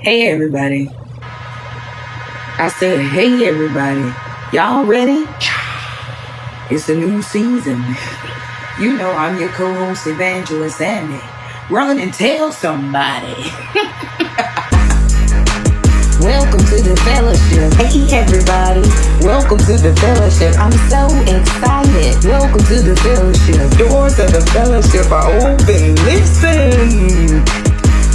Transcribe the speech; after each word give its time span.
Hey 0.00 0.28
everybody. 0.28 0.88
I 2.56 2.72
said, 2.78 3.00
hey 3.00 3.48
everybody. 3.48 4.14
Y'all 4.52 4.84
ready? 4.84 5.26
It's 6.70 6.88
a 6.88 6.94
new 6.94 7.20
season. 7.20 7.82
You 8.78 8.96
know 8.96 9.10
I'm 9.10 9.40
your 9.40 9.48
co-host 9.48 10.06
Evangelist 10.06 10.80
Andy. 10.80 11.20
Run 11.68 11.98
and 11.98 12.14
tell 12.14 12.52
somebody. 12.52 13.34
Welcome 16.22 16.62
to 16.70 16.78
the 16.78 16.94
fellowship. 17.04 17.72
Hey 17.74 18.06
everybody. 18.16 18.82
Welcome 19.26 19.58
to 19.58 19.76
the 19.82 19.96
fellowship. 19.98 20.56
I'm 20.60 20.70
so 20.86 21.08
excited. 21.26 22.24
Welcome 22.24 22.64
to 22.66 22.82
the 22.82 22.94
fellowship. 23.02 23.76
Doors 23.76 24.16
of 24.20 24.30
the 24.30 24.42
fellowship 24.52 25.10
are 25.10 25.26
open. 25.42 25.96
Listen. 26.06 27.67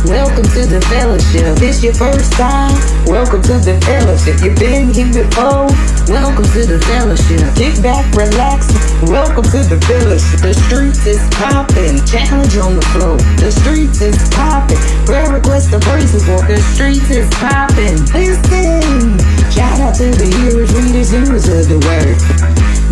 Welcome 0.04 0.44
to 0.52 0.68
the 0.68 0.84
fellowship. 0.92 1.56
This 1.64 1.82
your 1.82 1.94
first 1.94 2.34
time? 2.34 2.76
Welcome 3.08 3.42
to 3.44 3.56
the 3.64 3.80
fellowship. 3.88 4.36
You've 4.44 4.60
been 4.60 4.92
here 4.92 5.08
before? 5.08 5.72
Welcome 6.12 6.44
to 6.44 6.68
the 6.68 6.76
fellowship. 6.92 7.40
Kick 7.56 7.80
back, 7.80 8.04
relax. 8.12 8.68
Welcome 9.08 9.48
to 9.56 9.64
the 9.64 9.80
fellowship. 9.88 10.44
The 10.44 10.60
streets 10.68 11.08
is 11.08 11.24
popping. 11.40 12.04
Challenge 12.04 12.52
on 12.60 12.76
the 12.76 12.86
floor. 12.92 13.16
The 13.40 13.48
streets 13.48 14.04
is 14.04 14.20
popping. 14.36 14.76
Prayer 15.08 15.32
request 15.32 15.72
the 15.72 15.80
praise 15.80 16.12
report. 16.12 16.52
The 16.52 16.60
streets 16.76 17.08
is 17.08 17.32
popping. 17.40 17.96
Listen. 18.12 19.16
Shout 19.56 19.80
out 19.80 19.96
to 20.04 20.12
the 20.12 20.28
hearers, 20.44 20.68
readers, 20.84 21.16
doers 21.16 21.48
of 21.48 21.72
the 21.72 21.80
word. 21.80 22.20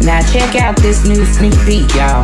Now 0.08 0.24
check 0.32 0.56
out 0.56 0.80
this 0.80 1.04
new 1.04 1.28
sneak 1.28 1.60
peek, 1.68 1.92
y'all. 1.92 2.24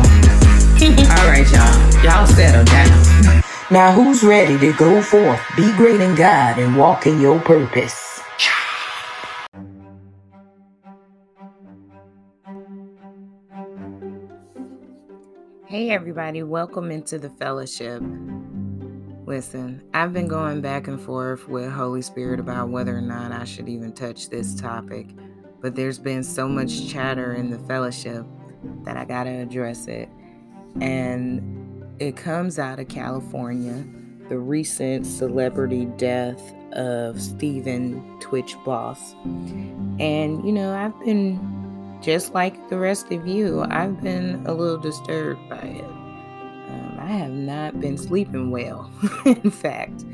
All 1.12 1.28
right, 1.28 1.44
y'all. 1.52 1.76
Y'all 2.00 2.24
settle 2.24 2.64
down. 2.64 3.44
Now, 3.70 3.92
who's 3.92 4.24
ready 4.24 4.58
to 4.60 4.72
go 4.78 5.02
forth, 5.02 5.42
be 5.54 5.70
great 5.76 6.00
in 6.00 6.14
God, 6.14 6.58
and 6.58 6.74
walk 6.74 7.06
in 7.06 7.20
your 7.20 7.38
purpose? 7.38 8.18
Hey, 15.66 15.90
everybody, 15.90 16.42
welcome 16.42 16.90
into 16.90 17.18
the 17.18 17.28
fellowship. 17.28 18.02
Listen, 19.26 19.82
I've 19.92 20.14
been 20.14 20.28
going 20.28 20.62
back 20.62 20.88
and 20.88 20.98
forth 20.98 21.46
with 21.46 21.70
Holy 21.70 22.00
Spirit 22.00 22.40
about 22.40 22.70
whether 22.70 22.96
or 22.96 23.02
not 23.02 23.32
I 23.32 23.44
should 23.44 23.68
even 23.68 23.92
touch 23.92 24.30
this 24.30 24.54
topic, 24.54 25.08
but 25.60 25.74
there's 25.74 25.98
been 25.98 26.24
so 26.24 26.48
much 26.48 26.88
chatter 26.88 27.34
in 27.34 27.50
the 27.50 27.58
fellowship 27.58 28.24
that 28.84 28.96
I 28.96 29.04
gotta 29.04 29.42
address 29.42 29.88
it. 29.88 30.08
And 30.80 31.57
it 31.98 32.16
comes 32.16 32.58
out 32.58 32.78
of 32.78 32.88
California, 32.88 33.84
the 34.28 34.38
recent 34.38 35.06
celebrity 35.06 35.86
death 35.96 36.40
of 36.72 37.20
Stephen 37.20 38.18
Twitch 38.20 38.54
Boss. 38.64 39.14
And, 39.98 40.44
you 40.44 40.52
know, 40.52 40.74
I've 40.74 40.98
been, 41.00 41.98
just 42.02 42.34
like 42.34 42.68
the 42.68 42.78
rest 42.78 43.10
of 43.10 43.26
you, 43.26 43.64
I've 43.70 44.00
been 44.02 44.46
a 44.46 44.54
little 44.54 44.78
disturbed 44.78 45.48
by 45.48 45.56
it. 45.56 45.84
Um, 45.84 46.98
I 47.00 47.06
have 47.06 47.32
not 47.32 47.80
been 47.80 47.96
sleeping 47.96 48.50
well, 48.50 48.90
in 49.26 49.50
fact. 49.50 50.04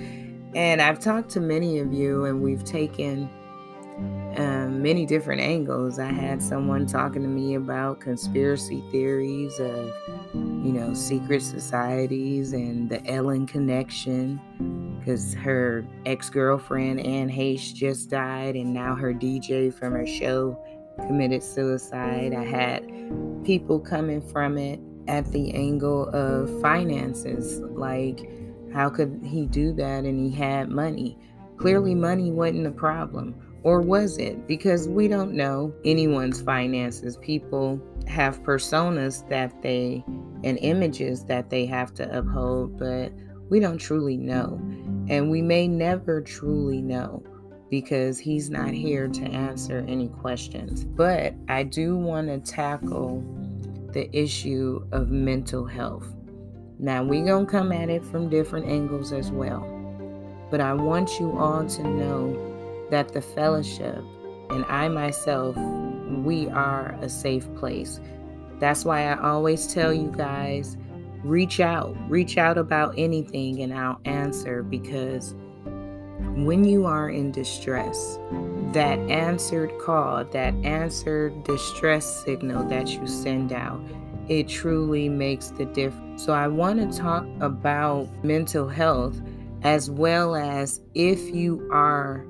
And 0.55 0.80
I've 0.80 1.00
talked 1.00 1.30
to 1.30 1.40
many 1.40 1.80
of 1.80 1.92
you, 1.92 2.24
and 2.24 2.40
we've 2.40 2.64
taken 2.64 3.28
um, 4.36 4.82
many 4.82 5.06
different 5.06 5.40
angles. 5.40 5.98
I 5.98 6.12
had 6.12 6.42
someone 6.42 6.86
talking 6.86 7.22
to 7.22 7.28
me 7.28 7.54
about 7.54 8.00
conspiracy 8.00 8.82
theories 8.90 9.58
of, 9.60 9.92
you 10.34 10.72
know, 10.72 10.94
secret 10.94 11.42
societies 11.42 12.52
and 12.52 12.88
the 12.88 13.05
Ellen 13.06 13.46
connection 13.46 14.40
because 14.98 15.34
her 15.34 15.86
ex 16.06 16.30
girlfriend, 16.30 17.00
Anne 17.00 17.30
Heche, 17.30 17.74
just 17.74 18.10
died, 18.10 18.56
and 18.56 18.72
now 18.72 18.94
her 18.94 19.12
DJ 19.12 19.72
from 19.72 19.92
her 19.92 20.06
show 20.06 20.58
committed 21.06 21.42
suicide. 21.42 22.32
I 22.34 22.44
had 22.44 22.84
people 23.45 23.78
coming 23.78 24.22
from 24.22 24.56
it 24.58 24.80
at 25.08 25.30
the 25.33 25.52
angle 25.55 26.08
of 26.11 26.61
finances 26.61 27.61
like, 27.61 28.30
how 28.72 28.89
could 28.89 29.20
he 29.22 29.46
do 29.46 29.72
that 29.74 30.05
and 30.05 30.18
he 30.18 30.30
had 30.30 30.68
money? 30.68 31.18
Clearly, 31.58 31.95
money 31.95 32.33
wasn't 32.33 32.66
a 32.66 32.72
problem 32.72 33.43
or 33.64 33.80
was 33.80 34.19
it? 34.19 34.47
Because 34.47 34.89
we 34.89 35.08
don't 35.08 35.33
know 35.33 35.75
anyone's 35.85 36.41
finances. 36.41 37.17
People 37.17 37.80
have 38.07 38.42
personas 38.42 39.27
that 39.30 39.63
they 39.63 40.05
and 40.45 40.58
images 40.58 41.25
that 41.25 41.48
they 41.48 41.64
have 41.64 41.95
to 41.95 42.17
uphold, 42.17 42.79
but 42.79 43.11
we 43.48 43.58
don't 43.61 43.79
truly 43.79 44.19
know. 44.19 44.61
And 45.08 45.30
we 45.30 45.42
may 45.42 45.67
never 45.67 46.20
truly 46.20 46.83
know 46.83 47.23
because 47.70 48.19
he's 48.19 48.51
not 48.51 48.70
here 48.70 49.08
to 49.08 49.23
answer 49.23 49.85
any 49.89 50.08
questions. 50.08 50.85
But 50.85 51.35
I 51.48 51.63
do 51.63 51.96
want 51.96 52.29
to 52.29 52.39
tackle 52.39 53.25
the 53.92 54.14
issue 54.17 54.86
of 54.92 55.11
mental 55.11 55.64
health. 55.64 56.07
Now, 56.79 57.02
we're 57.02 57.25
going 57.25 57.46
to 57.46 57.51
come 57.51 57.73
at 57.73 57.89
it 57.89 58.05
from 58.05 58.29
different 58.29 58.67
angles 58.67 59.13
as 59.13 59.31
well. 59.31 59.70
But 60.51 60.61
I 60.61 60.75
want 60.75 61.19
you 61.19 61.39
all 61.39 61.67
to 61.67 61.83
know 61.83 62.53
that 62.94 63.12
the 63.12 63.20
fellowship 63.20 63.98
and 64.50 64.64
I 64.66 64.86
myself, 64.86 65.56
we 66.22 66.48
are 66.50 66.96
a 67.02 67.08
safe 67.08 67.52
place. 67.56 67.98
That's 68.60 68.84
why 68.84 69.08
I 69.08 69.20
always 69.20 69.66
tell 69.66 69.92
you 69.92 70.12
guys 70.16 70.77
reach 71.24 71.58
out, 71.58 71.96
reach 72.08 72.38
out 72.38 72.56
about 72.56 72.94
anything, 72.96 73.62
and 73.62 73.74
I'll 73.74 74.00
answer 74.04 74.62
because 74.62 75.34
when 76.36 76.62
you 76.62 76.86
are 76.86 77.10
in 77.10 77.33
distress, 77.33 78.20
that 78.74 79.00
answered 79.10 79.77
call, 79.80 80.24
that 80.27 80.54
answered 80.62 81.42
distress 81.42 82.22
signal 82.24 82.62
that 82.68 82.90
you 82.90 83.08
send 83.08 83.52
out, 83.52 83.80
it 84.28 84.46
truly 84.46 85.08
makes 85.08 85.48
the 85.48 85.64
difference. 85.64 86.24
So, 86.24 86.33
I 86.33 86.46
want 86.46 86.92
to 86.92 86.96
talk 86.96 87.27
about 87.40 88.08
mental 88.24 88.68
health 88.68 89.20
as 89.62 89.90
well 89.90 90.36
as 90.36 90.80
if 90.94 91.34
you 91.34 91.68
are 91.72 92.24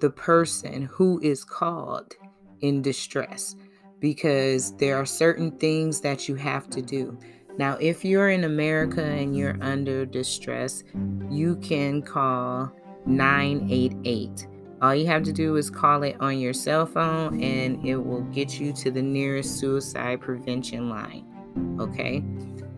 the 0.00 0.10
person 0.10 0.82
who 0.82 1.20
is 1.22 1.44
called 1.44 2.14
in 2.60 2.82
distress 2.82 3.56
because 4.00 4.76
there 4.76 4.96
are 4.96 5.06
certain 5.06 5.50
things 5.58 6.00
that 6.00 6.28
you 6.28 6.34
have 6.36 6.68
to 6.70 6.82
do. 6.82 7.18
Now, 7.58 7.76
if 7.80 8.04
you're 8.04 8.30
in 8.30 8.44
America 8.44 9.02
and 9.02 9.36
you're 9.36 9.58
under 9.60 10.06
distress, 10.06 10.84
you 11.28 11.56
can 11.56 12.02
call 12.02 12.72
988. 13.06 14.46
All 14.80 14.94
you 14.94 15.06
have 15.06 15.24
to 15.24 15.32
do 15.32 15.56
is 15.56 15.68
call 15.68 16.04
it 16.04 16.16
on 16.20 16.38
your 16.38 16.52
cell 16.52 16.86
phone 16.86 17.42
and 17.42 17.84
it 17.84 17.96
will 17.96 18.22
get 18.22 18.60
you 18.60 18.72
to 18.74 18.92
the 18.92 19.02
nearest 19.02 19.58
suicide 19.58 20.20
prevention 20.20 20.88
line. 20.88 21.26
Okay. 21.80 22.22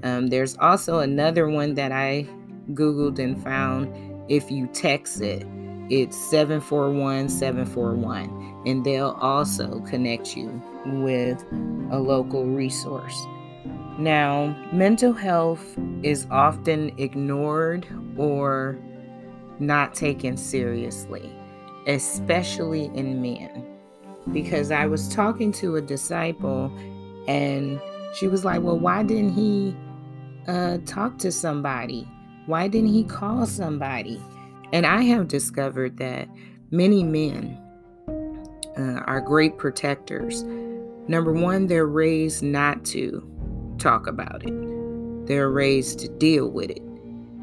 Um, 0.03 0.29
there's 0.29 0.57
also 0.57 1.01
another 1.01 1.49
one 1.51 1.75
that 1.75 1.93
I 1.93 2.27
Googled 2.73 3.19
and 3.19 3.43
found 3.43 3.93
if 4.31 4.51
you 4.51 4.67
text 4.69 5.21
it 5.21 5.47
it's 5.91 6.17
741 6.17 7.29
741, 7.29 8.63
and 8.65 8.85
they'll 8.85 9.19
also 9.21 9.81
connect 9.81 10.37
you 10.37 10.63
with 10.87 11.45
a 11.91 11.99
local 11.99 12.47
resource. 12.47 13.27
Now, 13.99 14.57
mental 14.73 15.13
health 15.13 15.77
is 16.03 16.27
often 16.31 16.93
ignored 16.97 17.87
or 18.17 18.79
not 19.59 19.95
taken 19.95 20.37
seriously, 20.37 21.31
especially 21.87 22.85
in 22.95 23.21
men. 23.21 23.67
Because 24.33 24.71
I 24.71 24.87
was 24.87 25.09
talking 25.09 25.51
to 25.53 25.77
a 25.77 25.83
disciple 25.83 26.73
and 27.27 27.81
she 28.15 28.29
was 28.29 28.45
like, 28.45 28.63
Well, 28.63 28.79
why 28.79 29.03
didn't 29.03 29.33
he 29.33 29.77
uh, 30.47 30.79
talk 30.87 31.19
to 31.19 31.33
somebody? 31.33 32.09
Why 32.47 32.69
didn't 32.69 32.91
he 32.91 33.05
call 33.05 33.45
somebody? 33.47 34.23
And 34.73 34.87
I 34.87 35.03
have 35.03 35.29
discovered 35.29 35.97
that 35.99 36.29
many 36.71 37.03
men 37.03 37.59
uh, 38.79 39.03
are 39.07 39.21
great 39.21 39.59
protectors. 39.59 40.45
Number 41.09 41.33
one, 41.33 41.67
they're 41.67 41.87
raised 41.87 42.43
not 42.43 42.85
to 42.87 43.27
talk 43.79 44.07
about 44.07 44.47
it, 44.47 45.27
they're 45.27 45.51
raised 45.51 45.99
to 46.01 46.09
deal 46.09 46.51
with 46.51 46.71
it. 46.71 46.83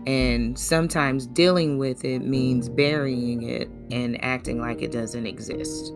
And 0.05 0.57
sometimes 0.57 1.27
dealing 1.27 1.77
with 1.77 2.05
it 2.05 2.19
means 2.19 2.69
burying 2.69 3.43
it 3.43 3.67
and 3.91 4.23
acting 4.23 4.61
like 4.61 4.81
it 4.81 4.93
doesn't 4.93 5.25
exist. 5.25 5.91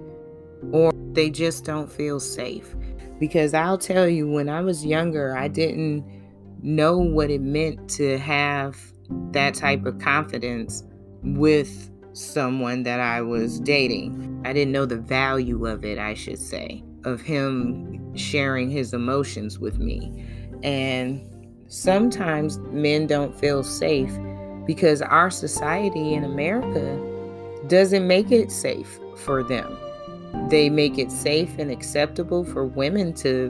Or 0.73 0.91
they 1.13 1.29
just 1.29 1.63
don't 1.63 1.89
feel 1.89 2.19
safe. 2.19 2.75
Because 3.19 3.53
I'll 3.53 3.77
tell 3.77 4.09
you, 4.09 4.27
when 4.29 4.49
I 4.49 4.59
was 4.61 4.85
younger, 4.85 5.37
I 5.37 5.47
didn't 5.47 6.03
know 6.61 6.97
what 6.97 7.29
it 7.29 7.39
meant 7.39 7.89
to 7.91 8.17
have 8.17 8.77
that 9.31 9.53
type 9.53 9.85
of 9.85 9.99
confidence 9.99 10.83
with 11.23 11.89
someone 12.13 12.83
that 12.83 12.99
I 12.99 13.21
was 13.21 13.59
dating. 13.59 14.41
I 14.45 14.53
didn't 14.53 14.71
know 14.71 14.85
the 14.85 14.97
value 14.97 15.65
of 15.65 15.85
it, 15.85 15.97
I 15.97 16.13
should 16.13 16.39
say, 16.39 16.83
of 17.05 17.21
him 17.21 18.15
sharing 18.15 18.69
his 18.69 18.93
emotions 18.93 19.59
with 19.59 19.79
me. 19.79 20.25
And 20.63 21.21
sometimes 21.67 22.57
men 22.71 23.07
don't 23.07 23.37
feel 23.39 23.63
safe 23.63 24.11
because 24.65 25.01
our 25.01 25.29
society 25.29 26.13
in 26.13 26.23
America 26.23 26.99
doesn't 27.67 28.07
make 28.07 28.31
it 28.31 28.51
safe 28.51 28.99
for 29.15 29.43
them. 29.43 29.77
They 30.49 30.69
make 30.69 30.97
it 30.97 31.11
safe 31.11 31.57
and 31.57 31.71
acceptable 31.71 32.43
for 32.43 32.65
women 32.65 33.13
to 33.15 33.49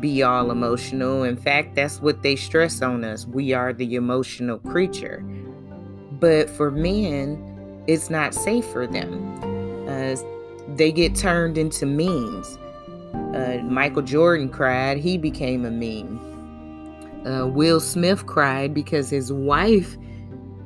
be 0.00 0.22
all 0.22 0.50
emotional. 0.50 1.22
In 1.22 1.36
fact, 1.36 1.74
that's 1.74 2.00
what 2.00 2.22
they 2.22 2.36
stress 2.36 2.82
on 2.82 3.04
us. 3.04 3.26
We 3.26 3.52
are 3.52 3.72
the 3.72 3.94
emotional 3.94 4.58
creature. 4.58 5.24
But 6.22 6.48
for 6.48 6.70
men, 6.70 7.82
it's 7.88 8.08
not 8.08 8.32
safe 8.32 8.64
for 8.66 8.86
them. 8.86 9.12
Uh, 9.88 10.16
they 10.76 10.92
get 10.92 11.16
turned 11.16 11.58
into 11.58 11.84
memes. 11.84 12.56
Uh, 13.34 13.58
Michael 13.64 14.02
Jordan 14.02 14.48
cried, 14.48 14.98
he 14.98 15.18
became 15.18 15.64
a 15.64 15.70
meme. 15.70 16.20
Uh, 17.26 17.48
Will 17.48 17.80
Smith 17.80 18.26
cried 18.26 18.72
because 18.72 19.10
his 19.10 19.32
wife 19.32 19.96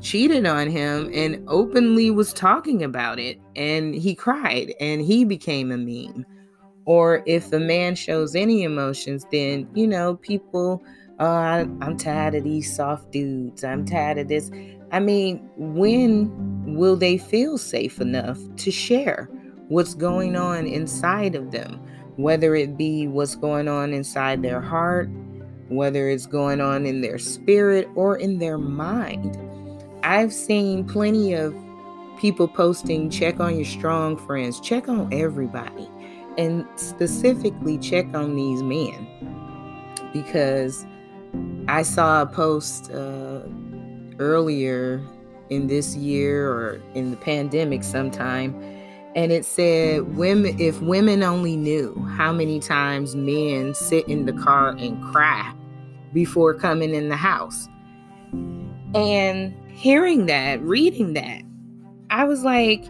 cheated 0.02 0.46
on 0.46 0.68
him 0.68 1.10
and 1.14 1.42
openly 1.48 2.10
was 2.10 2.34
talking 2.34 2.82
about 2.84 3.18
it, 3.18 3.40
and 3.56 3.94
he 3.94 4.14
cried 4.14 4.74
and 4.78 5.00
he 5.00 5.24
became 5.24 5.72
a 5.72 5.78
meme. 5.78 6.26
Or 6.84 7.22
if 7.24 7.50
a 7.52 7.58
man 7.58 7.94
shows 7.94 8.36
any 8.36 8.62
emotions, 8.62 9.24
then, 9.32 9.68
you 9.74 9.86
know, 9.86 10.16
people, 10.16 10.84
oh, 11.18 11.26
I, 11.26 11.60
I'm 11.80 11.96
tired 11.96 12.34
of 12.34 12.44
these 12.44 12.74
soft 12.74 13.10
dudes. 13.10 13.64
I'm 13.64 13.84
tired 13.84 14.18
of 14.18 14.28
this. 14.28 14.50
I 14.92 15.00
mean, 15.00 15.48
when 15.56 16.76
will 16.76 16.96
they 16.96 17.18
feel 17.18 17.58
safe 17.58 18.00
enough 18.00 18.38
to 18.56 18.70
share 18.70 19.28
what's 19.68 19.94
going 19.94 20.36
on 20.36 20.66
inside 20.66 21.34
of 21.34 21.50
them? 21.50 21.80
Whether 22.16 22.54
it 22.54 22.76
be 22.76 23.08
what's 23.08 23.36
going 23.36 23.68
on 23.68 23.92
inside 23.92 24.42
their 24.42 24.60
heart, 24.60 25.10
whether 25.68 26.08
it's 26.08 26.26
going 26.26 26.60
on 26.60 26.86
in 26.86 27.00
their 27.00 27.18
spirit 27.18 27.88
or 27.94 28.16
in 28.16 28.38
their 28.38 28.58
mind. 28.58 29.36
I've 30.02 30.32
seen 30.32 30.84
plenty 30.84 31.34
of 31.34 31.54
people 32.18 32.48
posting 32.48 33.10
check 33.10 33.40
on 33.40 33.56
your 33.56 33.64
strong 33.64 34.16
friends, 34.16 34.60
check 34.60 34.88
on 34.88 35.12
everybody, 35.12 35.88
and 36.38 36.64
specifically 36.76 37.78
check 37.78 38.06
on 38.14 38.36
these 38.36 38.62
men 38.62 39.06
because 40.12 40.86
I 41.68 41.82
saw 41.82 42.22
a 42.22 42.26
post 42.26 42.90
uh, 42.92 43.40
earlier 44.18 45.02
in 45.50 45.66
this 45.66 45.96
year 45.96 46.50
or 46.50 46.80
in 46.94 47.10
the 47.10 47.16
pandemic 47.16 47.84
sometime 47.84 48.54
and 49.16 49.32
it 49.32 49.46
said 49.46 50.16
women 50.16 50.54
if 50.60 50.80
women 50.82 51.22
only 51.22 51.56
knew 51.56 51.98
how 52.16 52.32
many 52.32 52.60
times 52.60 53.16
men 53.16 53.74
sit 53.74 54.06
in 54.08 54.26
the 54.26 54.32
car 54.34 54.76
and 54.78 55.02
cry 55.02 55.54
before 56.12 56.52
coming 56.52 56.94
in 56.94 57.08
the 57.08 57.16
house. 57.16 57.66
And 58.94 59.54
hearing 59.70 60.26
that 60.26 60.60
reading 60.62 61.12
that 61.12 61.42
i 62.08 62.24
was 62.24 62.42
like 62.42 62.86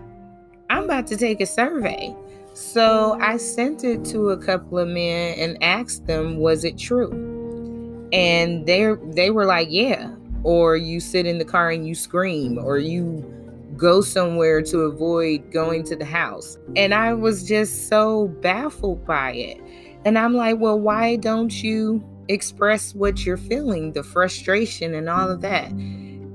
i'm 0.70 0.84
about 0.84 1.06
to 1.08 1.16
take 1.16 1.40
a 1.40 1.46
survey. 1.46 2.14
So 2.54 3.18
i 3.20 3.36
sent 3.36 3.84
it 3.84 4.04
to 4.06 4.30
a 4.30 4.36
couple 4.36 4.78
of 4.78 4.88
men 4.88 5.38
and 5.38 5.62
asked 5.62 6.06
them 6.06 6.38
was 6.38 6.64
it 6.64 6.76
true 6.76 7.35
and 8.16 8.66
they 8.66 8.94
they 9.12 9.30
were 9.30 9.44
like 9.44 9.68
yeah 9.70 10.10
or 10.42 10.76
you 10.76 11.00
sit 11.00 11.26
in 11.26 11.38
the 11.38 11.44
car 11.44 11.70
and 11.70 11.88
you 11.88 11.94
scream 11.94 12.56
or 12.58 12.78
you 12.78 13.24
go 13.76 14.00
somewhere 14.00 14.62
to 14.62 14.80
avoid 14.80 15.50
going 15.50 15.82
to 15.84 15.96
the 15.96 16.04
house. 16.04 16.58
And 16.76 16.94
I 16.94 17.14
was 17.14 17.46
just 17.46 17.88
so 17.88 18.28
baffled 18.28 19.04
by 19.06 19.32
it. 19.32 19.60
And 20.04 20.18
I'm 20.18 20.34
like, 20.34 20.58
well, 20.58 20.78
why 20.78 21.16
don't 21.16 21.62
you 21.62 22.04
express 22.28 22.94
what 22.94 23.24
you're 23.26 23.36
feeling, 23.36 23.92
the 23.92 24.02
frustration 24.02 24.94
and 24.94 25.08
all 25.08 25.30
of 25.30 25.40
that? 25.42 25.70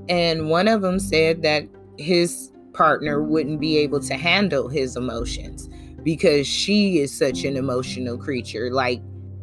And 0.08 0.50
one 0.50 0.68
of 0.68 0.82
them 0.82 0.98
said 0.98 1.42
that 1.42 1.66
his 1.98 2.52
partner 2.74 3.22
wouldn't 3.22 3.60
be 3.60 3.78
able 3.78 4.00
to 4.00 4.14
handle 4.14 4.68
his 4.68 4.96
emotions 4.96 5.68
because 6.02 6.46
she 6.46 6.98
is 6.98 7.16
such 7.16 7.44
an 7.44 7.56
emotional 7.56 8.18
creature. 8.18 8.70
Like, 8.70 9.00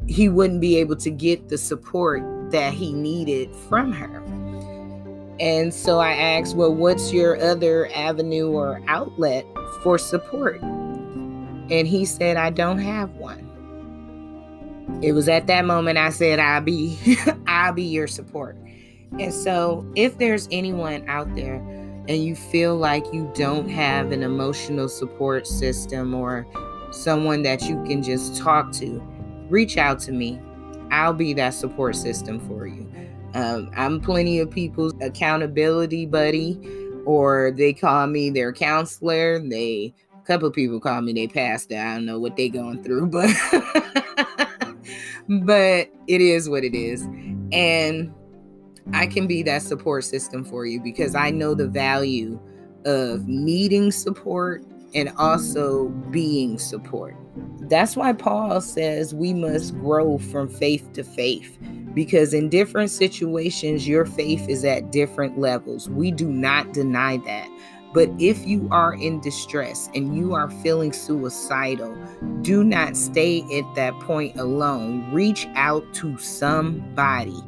he 0.10 0.28
wouldn't 0.28 0.60
be 0.60 0.78
able 0.78 0.96
to 0.96 1.12
get 1.12 1.50
the 1.50 1.58
support 1.58 2.24
that 2.52 2.74
he 2.74 2.92
needed 2.92 3.56
from 3.56 3.92
her. 3.94 4.24
And 5.40 5.72
so 5.72 6.00
I 6.00 6.14
asked, 6.14 6.56
well, 6.56 6.74
what's 6.74 7.14
your 7.14 7.40
other 7.40 7.90
avenue 7.94 8.50
or 8.50 8.82
outlet 8.88 9.46
for 9.84 10.00
support? 10.00 10.60
And 10.62 11.88
he 11.88 12.06
said, 12.06 12.38
I 12.38 12.50
don't 12.50 12.80
have 12.80 13.12
one. 13.18 13.46
It 15.04 15.12
was 15.12 15.30
at 15.30 15.46
that 15.46 15.64
moment 15.66 16.00
I 16.00 16.10
said, 16.10 16.40
I'll 16.40 16.62
be, 16.62 16.98
I'll 17.48 17.74
be 17.74 17.84
your 17.84 18.08
support. 18.08 18.58
And 19.20 19.32
so 19.32 19.86
if 19.96 20.18
there's 20.18 20.48
anyone 20.52 21.08
out 21.08 21.34
there 21.36 21.58
and 22.08 22.24
you 22.24 22.36
feel 22.36 22.76
like 22.76 23.06
you 23.14 23.32
don't 23.36 23.70
have 23.70 24.12
an 24.12 24.24
emotional 24.24 24.90
support 24.90 25.46
system 25.46 26.16
or 26.16 26.48
someone 26.90 27.44
that 27.44 27.70
you 27.70 27.82
can 27.84 28.02
just 28.02 28.36
talk 28.36 28.72
to, 28.74 29.00
reach 29.50 29.78
out 29.78 30.00
to 30.00 30.12
me. 30.12 30.40
I'll 30.92 31.14
be 31.14 31.34
that 31.34 31.54
support 31.54 31.96
system 31.96 32.40
for 32.48 32.66
you. 32.68 32.90
Um, 33.34 33.72
I'm 33.76 34.02
plenty 34.02 34.40
of 34.40 34.50
people's 34.50 34.94
accountability 35.02 36.06
buddy, 36.06 36.60
or 37.06 37.52
they 37.56 37.74
call 37.74 38.08
me 38.08 38.30
their 38.30 38.52
counselor. 38.52 39.40
They 39.40 39.94
a 40.18 40.26
couple 40.26 40.50
people 40.52 40.80
call 40.80 41.02
me 41.02 41.14
they 41.14 41.28
pastor. 41.28 41.78
I 41.78 41.96
don't 41.96 42.06
know 42.06 42.20
what 42.20 42.36
they 42.36 42.50
going 42.50 42.84
through, 42.84 43.08
but 43.08 43.30
but 45.30 45.90
it 46.08 46.22
is 46.22 46.50
what 46.50 46.64
it 46.64 46.74
is. 46.74 47.04
And 47.52 48.14
I 48.94 49.06
can 49.06 49.28
be 49.28 49.44
that 49.44 49.62
support 49.62 50.04
system 50.04 50.44
for 50.44 50.66
you 50.66 50.82
because 50.82 51.14
I 51.14 51.30
know 51.30 51.54
the 51.54 51.68
value 51.68 52.40
of 52.86 53.28
needing 53.28 53.92
support 53.92 54.64
and 54.96 55.10
also 55.18 55.90
being 56.12 56.58
support. 56.58 57.16
That's 57.62 57.96
why 57.96 58.14
Paul 58.14 58.62
says 58.62 59.14
we 59.14 59.34
must 59.34 59.76
grow 59.76 60.18
from 60.18 60.48
faith 60.48 60.92
to 60.94 61.04
faith 61.04 61.58
because 61.94 62.34
in 62.34 62.50
different 62.50 62.92
situations, 62.92 63.88
your 63.88 64.06
faith 64.06 64.48
is 64.48 64.64
at 64.64 64.92
different 64.92 65.40
levels. 65.40 65.90
We 65.90 66.12
do 66.12 66.32
not 66.32 66.74
deny 66.74 67.18
that. 67.18 67.50
But 67.94 68.10
if 68.20 68.46
you 68.46 68.68
are 68.72 68.94
in 68.94 69.20
distress 69.20 69.90
and 69.96 70.16
you 70.16 70.36
are 70.36 70.50
feeling 70.50 70.94
suicidal, 70.94 71.98
do 72.42 72.64
not 72.64 72.96
stay 72.96 73.42
at 73.58 73.76
that 73.76 74.00
point 74.02 74.38
alone. 74.38 75.12
Reach 75.12 75.48
out 75.56 75.92
to 75.96 76.16
somebody. 76.20 77.42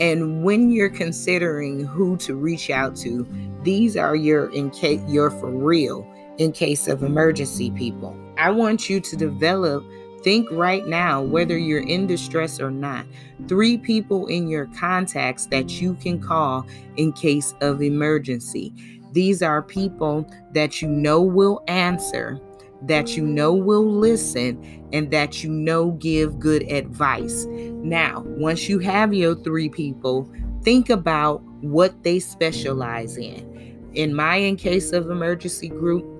And 0.00 0.42
when 0.42 0.72
you're 0.72 0.90
considering 0.90 1.84
who 1.84 2.16
to 2.18 2.34
reach 2.34 2.70
out 2.70 2.96
to, 2.96 3.26
these 3.62 3.96
are 3.96 4.16
your 4.16 4.52
in 4.52 4.70
case 4.70 5.00
you're 5.06 5.30
for 5.30 5.50
real 5.50 6.04
in 6.38 6.50
case 6.50 6.88
of 6.88 7.04
emergency 7.04 7.70
people. 7.70 8.18
I 8.38 8.50
want 8.50 8.88
you 8.90 9.00
to 9.00 9.16
develop 9.16 9.84
Think 10.24 10.50
right 10.50 10.86
now, 10.86 11.20
whether 11.20 11.58
you're 11.58 11.86
in 11.86 12.06
distress 12.06 12.58
or 12.58 12.70
not, 12.70 13.04
three 13.46 13.76
people 13.76 14.26
in 14.26 14.48
your 14.48 14.64
contacts 14.68 15.44
that 15.48 15.82
you 15.82 15.92
can 15.96 16.18
call 16.18 16.66
in 16.96 17.12
case 17.12 17.54
of 17.60 17.82
emergency. 17.82 18.72
These 19.12 19.42
are 19.42 19.60
people 19.60 20.26
that 20.54 20.80
you 20.80 20.88
know 20.88 21.20
will 21.20 21.62
answer, 21.68 22.40
that 22.84 23.18
you 23.18 23.26
know 23.26 23.52
will 23.52 23.84
listen, 23.84 24.88
and 24.94 25.10
that 25.10 25.44
you 25.44 25.50
know 25.50 25.90
give 25.90 26.38
good 26.38 26.62
advice. 26.72 27.44
Now, 27.44 28.22
once 28.24 28.66
you 28.66 28.78
have 28.78 29.12
your 29.12 29.34
three 29.34 29.68
people, 29.68 30.26
think 30.62 30.88
about 30.88 31.42
what 31.60 32.02
they 32.02 32.18
specialize 32.18 33.18
in. 33.18 33.90
In 33.92 34.14
my 34.14 34.36
in 34.36 34.56
case 34.56 34.92
of 34.92 35.10
emergency 35.10 35.68
group, 35.68 36.13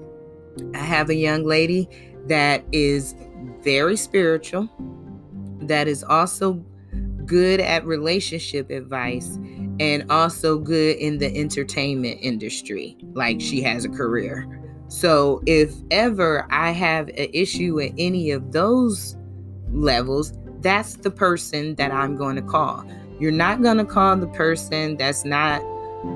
I 0.74 0.78
have 0.78 1.10
a 1.10 1.14
young 1.14 1.44
lady 1.44 1.88
that 2.26 2.64
is 2.72 3.14
very 3.62 3.96
spiritual, 3.96 4.68
that 5.62 5.88
is 5.88 6.02
also 6.04 6.54
good 7.24 7.60
at 7.60 7.84
relationship 7.86 8.70
advice, 8.70 9.38
and 9.80 10.10
also 10.10 10.58
good 10.58 10.96
in 10.96 11.18
the 11.18 11.34
entertainment 11.36 12.18
industry. 12.20 12.96
Like 13.12 13.40
she 13.40 13.62
has 13.62 13.84
a 13.84 13.88
career. 13.88 14.48
So 14.88 15.42
if 15.46 15.74
ever 15.90 16.46
I 16.50 16.70
have 16.70 17.08
an 17.08 17.28
issue 17.32 17.80
at 17.80 17.92
any 17.98 18.30
of 18.30 18.52
those 18.52 19.16
levels, 19.70 20.32
that's 20.60 20.96
the 20.96 21.10
person 21.10 21.74
that 21.76 21.90
I'm 21.90 22.16
going 22.16 22.36
to 22.36 22.42
call. 22.42 22.84
You're 23.18 23.32
not 23.32 23.62
going 23.62 23.78
to 23.78 23.84
call 23.84 24.16
the 24.16 24.28
person 24.28 24.96
that's 24.96 25.24
not 25.24 25.62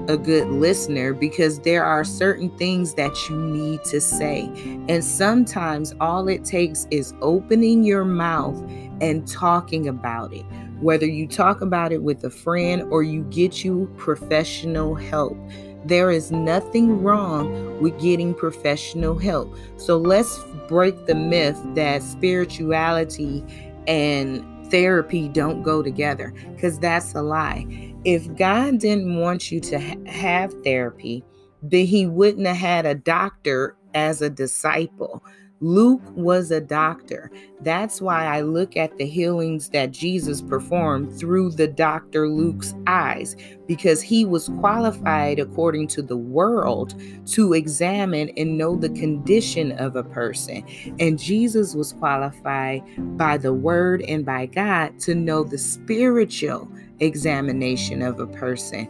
a 0.08 0.16
good 0.16 0.48
listener 0.48 1.12
because 1.12 1.60
there 1.60 1.84
are 1.84 2.02
certain 2.02 2.48
things 2.56 2.94
that 2.94 3.28
you 3.28 3.36
need 3.36 3.84
to 3.84 4.00
say. 4.00 4.50
And 4.88 5.04
sometimes 5.04 5.94
all 6.00 6.28
it 6.28 6.44
takes 6.44 6.86
is 6.90 7.12
opening 7.20 7.84
your 7.84 8.06
mouth 8.06 8.58
and 9.02 9.28
talking 9.28 9.86
about 9.86 10.32
it. 10.32 10.44
Whether 10.80 11.06
you 11.06 11.26
talk 11.26 11.60
about 11.60 11.92
it 11.92 12.02
with 12.02 12.24
a 12.24 12.30
friend 12.30 12.82
or 12.90 13.02
you 13.02 13.24
get 13.24 13.64
you 13.64 13.92
professional 13.96 14.94
help. 14.94 15.36
There 15.84 16.10
is 16.10 16.32
nothing 16.32 17.02
wrong 17.02 17.80
with 17.80 18.00
getting 18.00 18.34
professional 18.34 19.18
help. 19.18 19.56
So 19.76 19.98
let's 19.98 20.42
break 20.68 21.06
the 21.06 21.14
myth 21.14 21.60
that 21.74 22.02
spirituality 22.02 23.44
and 23.86 24.44
therapy 24.70 25.28
don't 25.28 25.62
go 25.62 25.82
together 25.82 26.32
because 26.54 26.78
that's 26.78 27.14
a 27.14 27.22
lie 27.22 27.94
if 28.08 28.34
God 28.36 28.78
didn't 28.78 29.20
want 29.20 29.52
you 29.52 29.60
to 29.60 29.78
ha- 29.78 30.10
have 30.10 30.54
therapy, 30.64 31.22
then 31.60 31.84
he 31.84 32.06
wouldn't 32.06 32.46
have 32.46 32.56
had 32.56 32.86
a 32.86 32.94
doctor 32.94 33.76
as 33.92 34.22
a 34.22 34.30
disciple. 34.30 35.22
Luke 35.60 36.02
was 36.14 36.52
a 36.52 36.60
doctor. 36.60 37.32
That's 37.62 38.00
why 38.00 38.26
I 38.26 38.42
look 38.42 38.76
at 38.76 38.96
the 38.96 39.06
healings 39.06 39.70
that 39.70 39.90
Jesus 39.90 40.40
performed 40.40 41.18
through 41.18 41.50
the 41.50 41.66
doctor 41.66 42.28
Luke's 42.28 42.74
eyes, 42.86 43.34
because 43.66 44.00
he 44.00 44.24
was 44.24 44.48
qualified 44.60 45.40
according 45.40 45.88
to 45.88 46.02
the 46.02 46.16
world 46.16 46.94
to 47.32 47.54
examine 47.54 48.30
and 48.36 48.56
know 48.56 48.76
the 48.76 48.90
condition 48.90 49.72
of 49.72 49.96
a 49.96 50.04
person. 50.04 50.64
And 51.00 51.18
Jesus 51.18 51.74
was 51.74 51.92
qualified 51.92 52.82
by 53.18 53.36
the 53.36 53.52
word 53.52 54.02
and 54.02 54.24
by 54.24 54.46
God 54.46 55.00
to 55.00 55.14
know 55.16 55.42
the 55.42 55.58
spiritual 55.58 56.70
examination 57.00 58.02
of 58.02 58.20
a 58.20 58.28
person. 58.28 58.88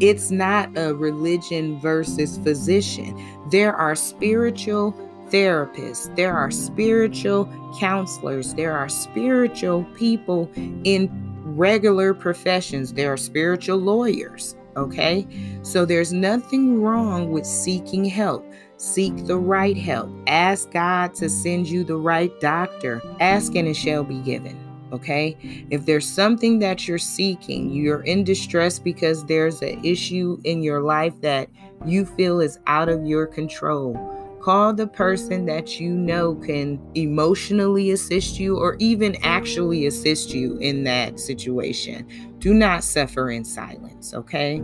It's 0.00 0.30
not 0.30 0.76
a 0.76 0.94
religion 0.94 1.80
versus 1.80 2.38
physician. 2.38 3.20
There 3.50 3.74
are 3.74 3.96
spiritual 3.96 4.92
therapists, 5.30 6.14
there 6.16 6.36
are 6.36 6.50
spiritual 6.50 7.46
counselors, 7.78 8.54
there 8.54 8.76
are 8.76 8.88
spiritual 8.88 9.84
people 9.96 10.50
in 10.84 11.10
regular 11.44 12.14
professions, 12.14 12.92
there 12.94 13.12
are 13.12 13.16
spiritual 13.16 13.78
lawyers. 13.78 14.54
Okay, 14.76 15.26
so 15.62 15.84
there's 15.84 16.12
nothing 16.12 16.80
wrong 16.80 17.32
with 17.32 17.44
seeking 17.44 18.04
help. 18.04 18.46
Seek 18.76 19.26
the 19.26 19.36
right 19.36 19.76
help. 19.76 20.08
Ask 20.28 20.70
God 20.70 21.14
to 21.14 21.28
send 21.28 21.66
you 21.66 21.82
the 21.82 21.96
right 21.96 22.30
doctor. 22.40 23.02
Ask 23.18 23.56
and 23.56 23.66
it 23.66 23.74
shall 23.74 24.04
be 24.04 24.20
given. 24.20 24.56
Okay, 24.92 25.36
if 25.70 25.84
there's 25.84 26.08
something 26.08 26.60
that 26.60 26.86
you're 26.86 26.96
seeking, 26.96 27.70
you're 27.70 28.02
in 28.02 28.24
distress 28.24 28.78
because 28.78 29.24
there's 29.26 29.60
an 29.62 29.84
issue 29.84 30.40
in 30.44 30.62
your 30.62 30.80
life 30.80 31.20
that 31.22 31.50
you 31.84 32.06
feel 32.06 32.40
is 32.40 32.58
out 32.66 32.88
of 32.88 33.04
your 33.04 33.26
control 33.26 33.94
Call 34.40 34.72
the 34.72 34.86
person 34.86 35.46
that 35.46 35.80
you 35.80 35.90
know 35.90 36.36
can 36.36 36.80
emotionally 36.94 37.90
assist 37.90 38.38
you 38.38 38.56
or 38.56 38.76
even 38.78 39.16
actually 39.22 39.86
assist 39.86 40.32
you 40.32 40.56
in 40.58 40.84
that 40.84 41.18
situation. 41.18 42.06
Do 42.38 42.54
not 42.54 42.84
suffer 42.84 43.30
in 43.30 43.44
silence, 43.44 44.14
okay? 44.14 44.62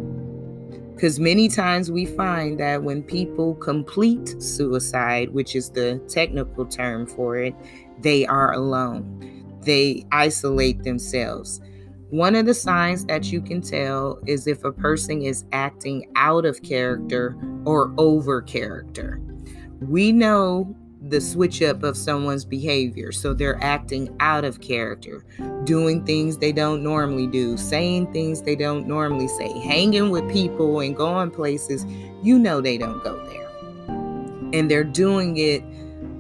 Because 0.94 1.18
many 1.18 1.48
times 1.48 1.90
we 1.90 2.06
find 2.06 2.58
that 2.60 2.84
when 2.84 3.02
people 3.02 3.56
complete 3.56 4.40
suicide, 4.40 5.30
which 5.30 5.56
is 5.56 5.70
the 5.70 5.98
technical 6.08 6.66
term 6.66 7.04
for 7.04 7.36
it, 7.36 7.54
they 7.98 8.24
are 8.26 8.52
alone. 8.52 9.58
They 9.62 10.06
isolate 10.12 10.84
themselves. 10.84 11.60
One 12.10 12.36
of 12.36 12.46
the 12.46 12.54
signs 12.54 13.06
that 13.06 13.32
you 13.32 13.40
can 13.40 13.60
tell 13.60 14.20
is 14.26 14.46
if 14.46 14.62
a 14.62 14.70
person 14.70 15.20
is 15.20 15.44
acting 15.50 16.08
out 16.14 16.44
of 16.44 16.62
character 16.62 17.36
or 17.64 17.92
over 17.98 18.40
character 18.40 19.20
we 19.88 20.12
know 20.12 20.74
the 21.08 21.20
switch 21.20 21.60
up 21.62 21.82
of 21.82 21.96
someone's 21.96 22.44
behavior. 22.44 23.12
So 23.12 23.34
they're 23.34 23.62
acting 23.62 24.14
out 24.20 24.44
of 24.44 24.60
character, 24.60 25.24
doing 25.64 26.04
things 26.04 26.38
they 26.38 26.52
don't 26.52 26.82
normally 26.82 27.26
do, 27.26 27.56
saying 27.56 28.12
things 28.12 28.42
they 28.42 28.56
don't 28.56 28.86
normally 28.86 29.28
say, 29.28 29.58
hanging 29.60 30.10
with 30.10 30.30
people 30.30 30.80
and 30.80 30.96
going 30.96 31.30
places 31.30 31.84
you 32.22 32.38
know 32.38 32.60
they 32.60 32.78
don't 32.78 33.02
go 33.04 33.22
there. 33.26 33.50
And 34.52 34.70
they're 34.70 34.84
doing 34.84 35.36
it 35.36 35.62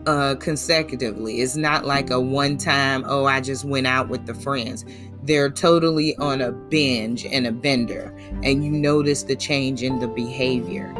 uh, 0.06 0.34
consecutively. 0.34 1.40
It's 1.40 1.56
not 1.56 1.86
like 1.86 2.10
a 2.10 2.20
one 2.20 2.58
time, 2.58 3.04
oh, 3.06 3.24
I 3.24 3.40
just 3.40 3.64
went 3.64 3.86
out 3.86 4.08
with 4.08 4.26
the 4.26 4.34
friends. 4.34 4.84
They're 5.22 5.50
totally 5.50 6.14
on 6.16 6.42
a 6.42 6.52
binge 6.52 7.24
and 7.24 7.46
a 7.46 7.52
bender, 7.52 8.14
and 8.42 8.62
you 8.62 8.70
notice 8.70 9.22
the 9.22 9.36
change 9.36 9.82
in 9.82 9.98
the 10.00 10.08
behavior 10.08 10.94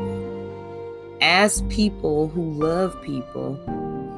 as 1.25 1.62
people 1.71 2.28
who 2.28 2.52
love 2.52 3.00
people, 3.00 3.59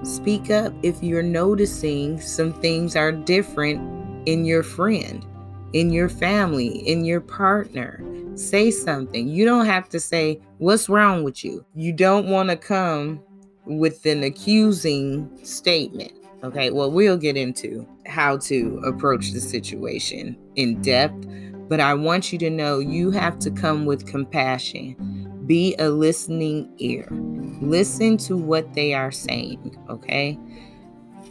speak 0.02 0.50
up 0.50 0.72
if 0.82 1.00
you're 1.04 1.22
noticing 1.22 2.20
some 2.20 2.52
things 2.52 2.96
are 2.96 3.12
different 3.12 3.80
in 4.28 4.44
your 4.44 4.64
friend, 4.64 5.24
in 5.72 5.92
your 5.92 6.08
family, 6.08 6.66
in 6.66 7.04
your 7.04 7.20
partner. 7.20 8.02
Say 8.34 8.72
something. 8.72 9.28
You 9.28 9.44
don't 9.44 9.66
have 9.66 9.88
to 9.90 10.00
say, 10.00 10.40
What's 10.58 10.88
wrong 10.88 11.22
with 11.22 11.44
you? 11.44 11.64
You 11.76 11.92
don't 11.92 12.26
want 12.28 12.50
to 12.50 12.56
come 12.56 13.22
with 13.66 14.04
an 14.04 14.24
accusing 14.24 15.30
statement. 15.44 16.12
Okay, 16.42 16.72
well, 16.72 16.90
we'll 16.90 17.16
get 17.16 17.36
into 17.36 17.86
how 18.06 18.36
to 18.38 18.80
approach 18.84 19.30
the 19.30 19.40
situation 19.40 20.36
in 20.56 20.82
depth, 20.82 21.24
but 21.68 21.78
I 21.78 21.94
want 21.94 22.32
you 22.32 22.38
to 22.40 22.50
know 22.50 22.80
you 22.80 23.12
have 23.12 23.38
to 23.40 23.50
come 23.52 23.86
with 23.86 24.06
compassion 24.06 24.96
be 25.46 25.74
a 25.78 25.88
listening 25.90 26.72
ear. 26.78 27.08
Listen 27.60 28.16
to 28.18 28.36
what 28.36 28.74
they 28.74 28.94
are 28.94 29.12
saying, 29.12 29.78
okay? 29.88 30.38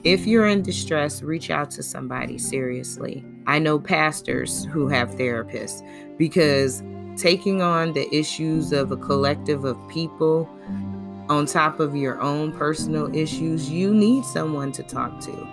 If 0.04 0.26
you're 0.28 0.48
in 0.48 0.62
distress, 0.62 1.22
reach 1.22 1.50
out 1.50 1.72
to 1.72 1.84
somebody 1.84 2.38
seriously. 2.38 3.26
I 3.48 3.60
know 3.60 3.80
pastors 3.80 4.66
who 4.66 4.88
have 4.88 5.12
therapists 5.12 5.82
because 6.18 6.84
taking 7.18 7.62
on 7.62 7.94
the 7.94 8.14
issues 8.16 8.72
of 8.72 8.92
a 8.92 8.98
collective 8.98 9.66
of 9.66 9.78
people 9.90 10.50
on 11.28 11.46
top 11.48 11.80
of 11.80 11.96
your 11.96 12.22
own 12.22 12.52
personal 12.52 13.14
issues, 13.16 13.70
you 13.70 13.94
need 13.94 14.26
someone 14.26 14.72
to 14.74 14.84
talk 14.84 15.20
to. 15.22 15.48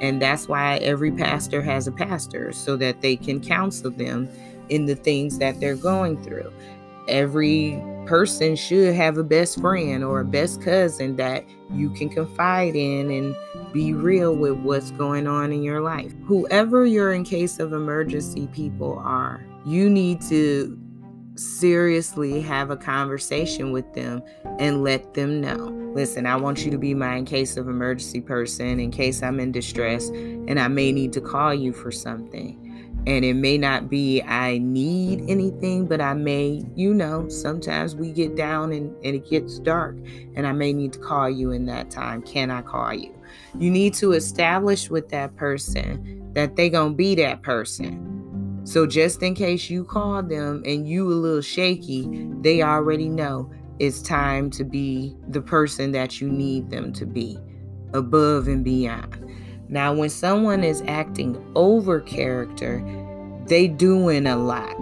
And 0.00 0.22
that's 0.22 0.48
why 0.48 0.78
every 0.78 1.12
pastor 1.12 1.60
has 1.60 1.86
a 1.86 1.92
pastor 1.92 2.52
so 2.52 2.76
that 2.76 3.02
they 3.02 3.16
can 3.16 3.40
counsel 3.40 3.90
them 3.90 4.28
in 4.68 4.86
the 4.86 4.94
things 4.94 5.38
that 5.38 5.60
they're 5.60 5.76
going 5.76 6.22
through 6.22 6.52
every 7.08 7.82
person 8.08 8.56
should 8.56 8.94
have 8.94 9.18
a 9.18 9.22
best 9.22 9.60
friend 9.60 10.02
or 10.02 10.20
a 10.20 10.24
best 10.24 10.62
cousin 10.62 11.16
that 11.16 11.44
you 11.70 11.90
can 11.90 12.08
confide 12.08 12.74
in 12.74 13.10
and 13.10 13.36
be 13.72 13.92
real 13.92 14.34
with 14.34 14.54
what's 14.60 14.90
going 14.92 15.26
on 15.26 15.52
in 15.52 15.62
your 15.62 15.82
life. 15.82 16.14
Whoever 16.24 16.86
your 16.86 17.12
in 17.12 17.22
case 17.22 17.58
of 17.58 17.74
emergency 17.74 18.46
people 18.48 18.98
are, 19.04 19.44
you 19.66 19.90
need 19.90 20.22
to 20.22 20.78
seriously 21.34 22.40
have 22.40 22.70
a 22.70 22.76
conversation 22.76 23.72
with 23.72 23.92
them 23.92 24.22
and 24.58 24.82
let 24.82 25.12
them 25.12 25.40
know. 25.40 25.74
Listen, 25.94 26.24
I 26.24 26.36
want 26.36 26.64
you 26.64 26.70
to 26.70 26.78
be 26.78 26.94
my 26.94 27.16
in 27.16 27.26
case 27.26 27.56
of 27.58 27.68
emergency 27.68 28.22
person 28.22 28.80
in 28.80 28.90
case 28.90 29.22
I'm 29.22 29.38
in 29.38 29.52
distress 29.52 30.08
and 30.08 30.58
I 30.58 30.68
may 30.68 30.92
need 30.92 31.12
to 31.12 31.20
call 31.20 31.52
you 31.52 31.72
for 31.72 31.92
something. 31.92 32.67
And 33.08 33.24
it 33.24 33.34
may 33.34 33.56
not 33.56 33.88
be 33.88 34.20
I 34.20 34.58
need 34.58 35.24
anything, 35.30 35.86
but 35.86 35.98
I 35.98 36.12
may, 36.12 36.62
you 36.76 36.92
know, 36.92 37.26
sometimes 37.30 37.96
we 37.96 38.12
get 38.12 38.36
down 38.36 38.70
and, 38.70 38.94
and 39.02 39.16
it 39.16 39.30
gets 39.30 39.58
dark, 39.58 39.96
and 40.34 40.46
I 40.46 40.52
may 40.52 40.74
need 40.74 40.92
to 40.92 40.98
call 40.98 41.30
you 41.30 41.52
in 41.52 41.64
that 41.66 41.90
time. 41.90 42.20
Can 42.20 42.50
I 42.50 42.60
call 42.60 42.92
you? 42.92 43.14
You 43.58 43.70
need 43.70 43.94
to 43.94 44.12
establish 44.12 44.90
with 44.90 45.08
that 45.08 45.34
person 45.36 46.30
that 46.34 46.56
they 46.56 46.68
gonna 46.68 46.92
be 46.92 47.14
that 47.14 47.40
person. 47.40 48.60
So 48.64 48.86
just 48.86 49.22
in 49.22 49.34
case 49.34 49.70
you 49.70 49.84
call 49.84 50.22
them 50.22 50.62
and 50.66 50.86
you 50.86 51.08
a 51.10 51.14
little 51.14 51.40
shaky, 51.40 52.28
they 52.42 52.60
already 52.60 53.08
know 53.08 53.50
it's 53.78 54.02
time 54.02 54.50
to 54.50 54.64
be 54.64 55.16
the 55.28 55.40
person 55.40 55.92
that 55.92 56.20
you 56.20 56.28
need 56.28 56.68
them 56.68 56.92
to 56.92 57.06
be, 57.06 57.38
above 57.94 58.48
and 58.48 58.62
beyond. 58.62 59.24
Now, 59.70 59.92
when 59.92 60.08
someone 60.08 60.64
is 60.64 60.82
acting 60.86 61.42
over 61.54 62.00
character, 62.00 62.82
they 63.48 63.68
doing 63.68 64.26
a 64.26 64.36
lot. 64.36 64.74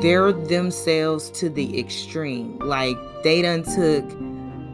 They're 0.00 0.32
themselves 0.32 1.30
to 1.32 1.48
the 1.48 1.78
extreme. 1.78 2.58
Like 2.58 2.96
they 3.22 3.42
done 3.42 3.62
took 3.62 4.04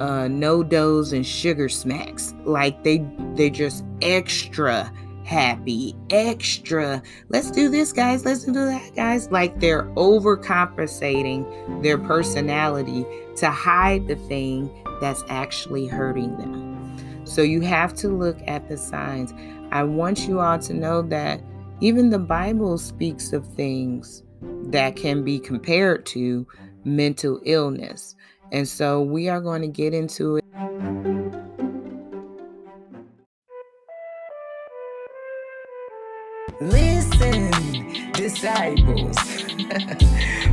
uh 0.01 0.29
NoDoz 0.29 1.13
and 1.13 1.27
sugar 1.27 1.69
smacks. 1.69 2.35
Like 2.45 2.85
they 2.85 3.05
they 3.35 3.51
just 3.51 3.85
extra 4.03 4.91
happy, 5.29 5.95
extra. 6.09 7.03
Let's 7.29 7.51
do 7.51 7.69
this, 7.69 7.93
guys. 7.93 8.25
Let's 8.25 8.45
do 8.45 8.53
that, 8.55 8.95
guys. 8.97 9.31
Like 9.31 9.61
they're 9.61 9.85
overcompensating 9.91 11.83
their 11.83 11.99
personality 11.99 13.05
to 13.37 13.51
hide 13.51 14.09
the 14.09 14.17
thing 14.17 14.71
that's 15.03 15.23
actually 15.29 15.87
hurting 15.87 16.35
them. 16.39 17.27
So 17.27 17.43
you 17.43 17.61
have 17.61 17.95
to 17.97 18.09
look 18.09 18.39
at 18.47 18.69
the 18.71 18.79
signs. 18.79 19.35
I 19.71 19.83
want 19.83 20.27
you 20.27 20.41
all 20.41 20.59
to 20.61 20.73
know 20.73 21.03
that 21.03 21.43
even 21.81 22.11
the 22.11 22.19
Bible 22.19 22.77
speaks 22.77 23.33
of 23.33 23.47
things 23.55 24.23
that 24.65 24.97
can 24.97 25.25
be 25.25 25.39
compared 25.39 26.05
to 26.07 26.47
mental 26.85 27.41
illness. 27.45 28.17
And 28.53 28.67
so 28.67 29.03
we 29.03 29.29
are 29.29 29.41
going 29.41 29.63
to 29.63 29.69
get 29.69 29.95
into 29.95 30.37
it. 30.37 30.45
Listen, 36.61 37.51
disciples, 38.13 39.17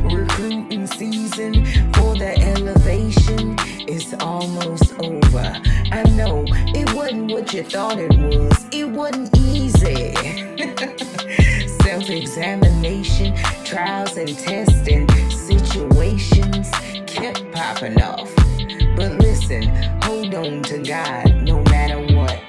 recruiting 0.04 0.86
season 0.86 1.64
for 1.94 2.14
the 2.14 2.36
elevation 2.38 3.56
is 3.88 4.14
almost 4.20 4.94
over. 5.00 5.60
I 5.90 6.04
know 6.10 6.44
it 6.48 6.94
wasn't 6.94 7.32
what 7.32 7.52
you 7.52 7.64
thought 7.64 7.98
it 7.98 8.16
was, 8.16 8.66
it 8.70 8.88
wasn't 8.88 9.36
easy. 9.36 10.14
Examination, 12.08 13.34
trials 13.64 14.16
and 14.16 14.38
testing, 14.38 15.08
situations 15.30 16.70
kept 17.06 17.50
popping 17.52 18.00
off. 18.00 18.32
But 18.96 19.18
listen, 19.18 19.64
hold 20.02 20.32
on 20.34 20.62
to 20.62 20.78
God 20.78 21.42
no 21.42 21.62
matter 21.64 21.98
what. 22.14 22.40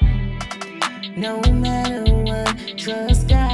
No 1.17 1.41
matter 1.53 2.03
what, 2.13 2.77
trust 2.77 3.29
God. 3.29 3.46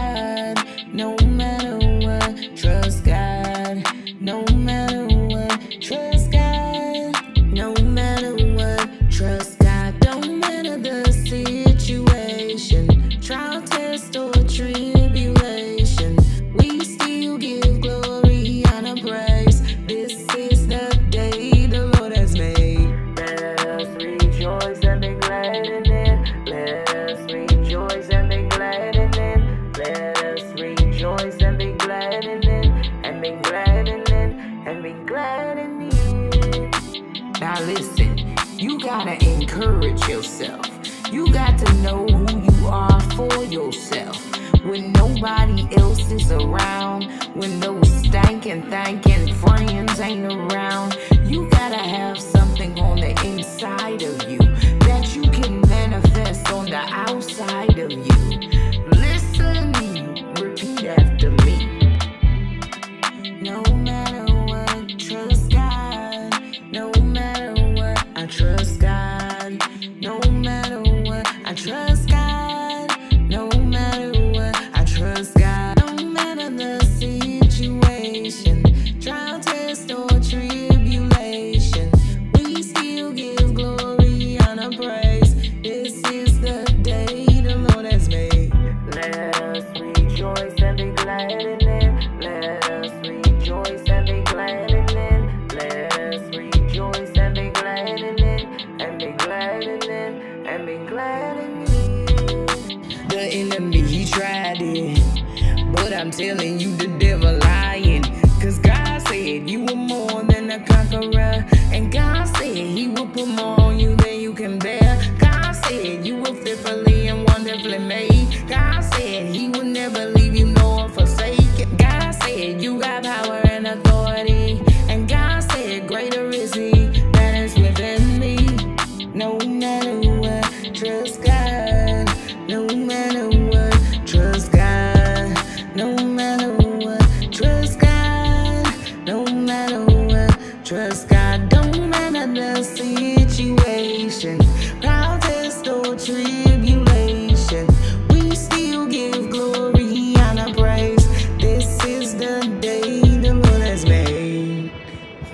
Trust 137.34 137.80
God. 137.80 138.68
No 139.06 139.26
matter 139.26 139.84
what, 139.86 140.38
trust 140.64 141.10
God. 141.10 141.50
Don't 141.50 141.90
matter 141.90 142.32
the 142.32 142.64
situation, 142.64 144.40
trial, 144.82 145.20
test, 145.20 145.68
or 145.68 145.96
tribulation. 145.98 147.68
We 148.10 148.36
still 148.36 148.86
give 148.86 149.32
glory, 149.32 150.14
honor, 150.18 150.54
praise. 150.54 151.06
This 151.40 151.84
is 151.86 152.14
the 152.16 152.46
day 152.62 153.02
the 153.02 153.34
Lord 153.34 153.62
has 153.62 153.86
made. 153.86 154.72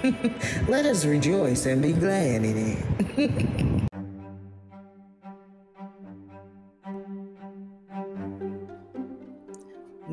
Let 0.69 0.85
us 0.85 1.05
rejoice 1.05 1.65
and 1.65 1.81
be 1.81 1.91
glad 1.91 2.45
in 2.45 2.77
it. 3.17 3.65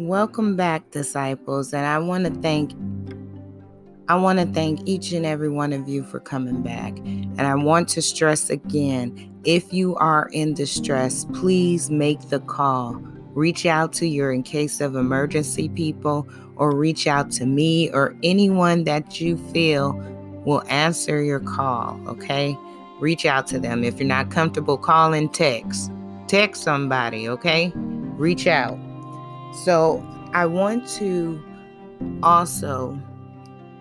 Welcome 0.07 0.55
back, 0.55 0.93
disciples, 0.93 1.75
and 1.75 1.85
I 1.85 1.99
want 1.99 2.27
to 2.27 2.31
thank 2.41 2.71
I 4.07 4.15
want 4.15 4.39
to 4.39 4.47
thank 4.47 4.87
each 4.87 5.11
and 5.11 5.27
every 5.27 5.49
one 5.49 5.73
of 5.73 5.89
you 5.89 6.05
for 6.05 6.21
coming 6.21 6.63
back. 6.63 6.97
And 6.99 7.41
I 7.41 7.57
want 7.57 7.89
to 7.89 8.03
stress 8.03 8.49
again, 8.49 9.35
if 9.43 9.73
you 9.73 9.97
are 9.97 10.29
in 10.33 10.55
distress, 10.55 11.25
please 11.35 11.91
make 11.91 12.21
the 12.29 12.39
call. 12.39 12.93
Reach 13.35 13.67
out 13.67 13.93
to 13.95 14.07
your 14.07 14.31
in 14.31 14.45
case 14.45 14.81
of 14.81 14.95
emergency 14.95 15.69
people 15.71 16.25
or 16.55 16.73
reach 16.73 17.09
out 17.09 17.33
to 17.33 17.45
me 17.45 17.91
or 17.91 18.17
anyone 18.23 18.85
that 18.85 19.21
you 19.21 19.37
feel 19.37 19.95
will 20.45 20.63
answer 20.69 21.21
your 21.21 21.41
call, 21.41 22.01
okay? 22.07 22.57
Reach 23.01 23.27
out 23.27 23.49
to 23.49 23.59
them. 23.59 23.83
If 23.83 23.99
you're 23.99 24.07
not 24.07 24.31
comfortable 24.31 24.79
calling, 24.79 25.31
text. 25.31 25.91
Text 26.29 26.63
somebody, 26.63 27.29
okay? 27.29 27.73
Reach 27.75 28.47
out. 28.47 28.79
So 29.65 30.05
I 30.33 30.47
want 30.47 30.87
to 30.97 31.43
also 32.23 33.01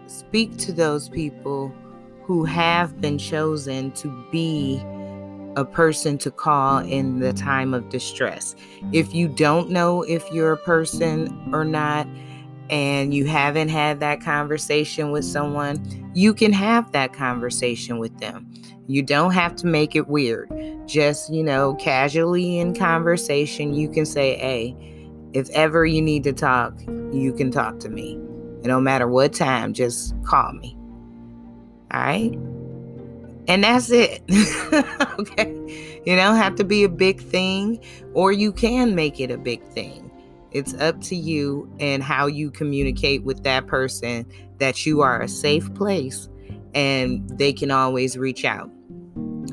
speak 0.07 0.57
to 0.57 0.71
those 0.71 1.09
people 1.09 1.73
who 2.23 2.45
have 2.45 2.99
been 3.01 3.17
chosen 3.17 3.91
to 3.91 4.25
be 4.31 4.81
a 5.55 5.65
person 5.65 6.17
to 6.17 6.31
call 6.31 6.79
in 6.79 7.19
the 7.19 7.33
time 7.33 7.73
of 7.73 7.89
distress. 7.89 8.55
If 8.91 9.13
you 9.13 9.27
don't 9.27 9.69
know 9.69 10.01
if 10.03 10.29
you're 10.31 10.53
a 10.53 10.57
person 10.57 11.49
or 11.53 11.63
not, 11.63 12.07
and 12.69 13.13
you 13.13 13.25
haven't 13.25 13.69
had 13.69 13.99
that 13.99 14.21
conversation 14.21 15.11
with 15.11 15.23
someone, 15.23 16.11
you 16.15 16.33
can 16.33 16.51
have 16.51 16.91
that 16.93 17.13
conversation 17.13 17.99
with 17.99 18.17
them. 18.19 18.51
You 18.87 19.03
don't 19.03 19.31
have 19.31 19.55
to 19.57 19.67
make 19.67 19.95
it 19.95 20.07
weird. 20.07 20.49
Just, 20.87 21.31
you 21.31 21.43
know, 21.43 21.75
casually 21.75 22.57
in 22.57 22.73
conversation, 22.73 23.73
you 23.73 23.89
can 23.89 24.05
say, 24.05 24.35
hey, 24.37 24.94
if 25.35 25.49
ever 25.49 25.85
you 25.85 26.01
need 26.01 26.23
to 26.23 26.31
talk, 26.31 26.73
you 27.11 27.33
can 27.33 27.51
talk 27.51 27.79
to 27.81 27.89
me. 27.89 28.13
And 28.13 28.67
no 28.67 28.79
matter 28.79 29.05
what 29.05 29.33
time, 29.33 29.73
just 29.73 30.15
call 30.23 30.53
me. 30.53 30.77
All 31.91 31.99
right? 31.99 32.31
And 33.49 33.63
that's 33.63 33.91
it. 33.91 34.23
okay? 35.19 36.01
You 36.05 36.15
don't 36.15 36.37
have 36.37 36.55
to 36.55 36.63
be 36.63 36.85
a 36.85 36.89
big 36.89 37.21
thing, 37.21 37.83
or 38.13 38.31
you 38.31 38.53
can 38.53 38.95
make 38.95 39.19
it 39.19 39.29
a 39.29 39.37
big 39.37 39.61
thing. 39.71 40.09
It's 40.51 40.73
up 40.75 41.01
to 41.01 41.17
you 41.17 41.69
and 41.81 42.01
how 42.01 42.27
you 42.27 42.49
communicate 42.49 43.23
with 43.25 43.43
that 43.43 43.67
person 43.67 44.25
that 44.59 44.85
you 44.85 45.01
are 45.01 45.21
a 45.21 45.27
safe 45.27 45.71
place 45.73 46.29
and 46.73 47.27
they 47.37 47.51
can 47.51 47.71
always 47.71 48.17
reach 48.17 48.45
out. 48.45 48.69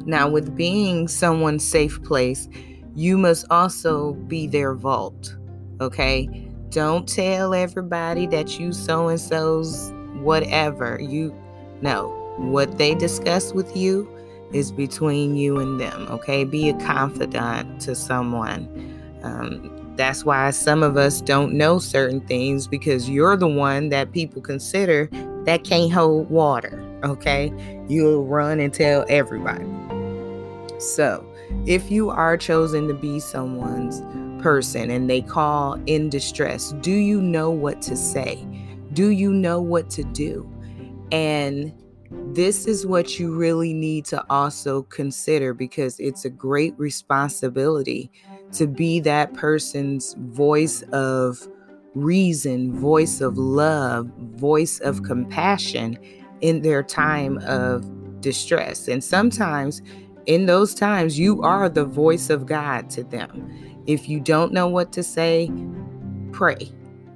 Now, 0.06 0.30
with 0.30 0.56
being 0.56 1.08
someone's 1.08 1.66
safe 1.66 2.00
place, 2.04 2.48
you 2.94 3.18
must 3.18 3.46
also 3.50 4.12
be 4.12 4.46
their 4.46 4.74
vault. 4.74 5.34
Okay? 5.82 6.28
Don't 6.70 7.08
tell 7.08 7.54
everybody 7.54 8.26
that 8.28 8.58
you 8.58 8.72
so 8.72 9.08
and 9.08 9.20
so's 9.20 9.92
whatever. 10.20 10.98
You 11.00 11.34
no. 11.82 12.18
What 12.38 12.78
they 12.78 12.94
discuss 12.94 13.52
with 13.52 13.76
you 13.76 14.08
is 14.52 14.72
between 14.72 15.36
you 15.36 15.58
and 15.58 15.80
them. 15.80 16.06
Okay? 16.10 16.44
Be 16.44 16.68
a 16.68 16.74
confidant 16.78 17.80
to 17.82 17.94
someone. 17.94 18.68
Um, 19.22 19.94
that's 19.96 20.24
why 20.24 20.50
some 20.50 20.82
of 20.82 20.96
us 20.96 21.20
don't 21.20 21.52
know 21.52 21.78
certain 21.78 22.20
things 22.22 22.66
because 22.66 23.10
you're 23.10 23.36
the 23.36 23.48
one 23.48 23.90
that 23.90 24.12
people 24.12 24.40
consider 24.40 25.08
that 25.44 25.64
can't 25.64 25.92
hold 25.92 26.30
water. 26.30 26.82
Okay? 27.04 27.52
You'll 27.88 28.24
run 28.24 28.60
and 28.60 28.72
tell 28.72 29.04
everybody. 29.08 29.66
So, 30.78 31.26
if 31.66 31.90
you 31.90 32.10
are 32.10 32.36
chosen 32.36 32.88
to 32.88 32.94
be 32.94 33.20
someone's 33.20 34.00
person 34.42 34.90
and 34.90 35.08
they 35.08 35.22
call 35.22 35.74
in 35.86 36.10
distress, 36.10 36.72
do 36.80 36.92
you 36.92 37.20
know 37.22 37.50
what 37.50 37.80
to 37.82 37.96
say? 37.96 38.46
Do 38.92 39.08
you 39.10 39.32
know 39.32 39.60
what 39.60 39.90
to 39.90 40.04
do? 40.04 40.48
And 41.12 41.72
this 42.34 42.66
is 42.66 42.86
what 42.86 43.18
you 43.18 43.34
really 43.34 43.72
need 43.72 44.04
to 44.06 44.24
also 44.30 44.82
consider 44.84 45.54
because 45.54 45.98
it's 46.00 46.24
a 46.24 46.30
great 46.30 46.78
responsibility 46.78 48.10
to 48.52 48.66
be 48.66 49.00
that 49.00 49.34
person's 49.34 50.14
voice 50.18 50.82
of 50.92 51.46
reason, 51.94 52.78
voice 52.78 53.20
of 53.20 53.36
love, 53.38 54.06
voice 54.34 54.80
of 54.80 55.02
compassion 55.02 55.98
in 56.40 56.62
their 56.62 56.82
time 56.82 57.38
of 57.38 57.84
distress. 58.20 58.88
And 58.88 59.02
sometimes 59.02 59.82
in 60.26 60.46
those 60.46 60.74
times, 60.74 61.18
you 61.18 61.42
are 61.42 61.68
the 61.68 61.84
voice 61.84 62.30
of 62.30 62.46
God 62.46 62.88
to 62.90 63.04
them. 63.04 63.50
If 63.86 64.08
you 64.08 64.20
don't 64.20 64.52
know 64.52 64.68
what 64.68 64.92
to 64.92 65.02
say, 65.02 65.50
pray 66.32 66.70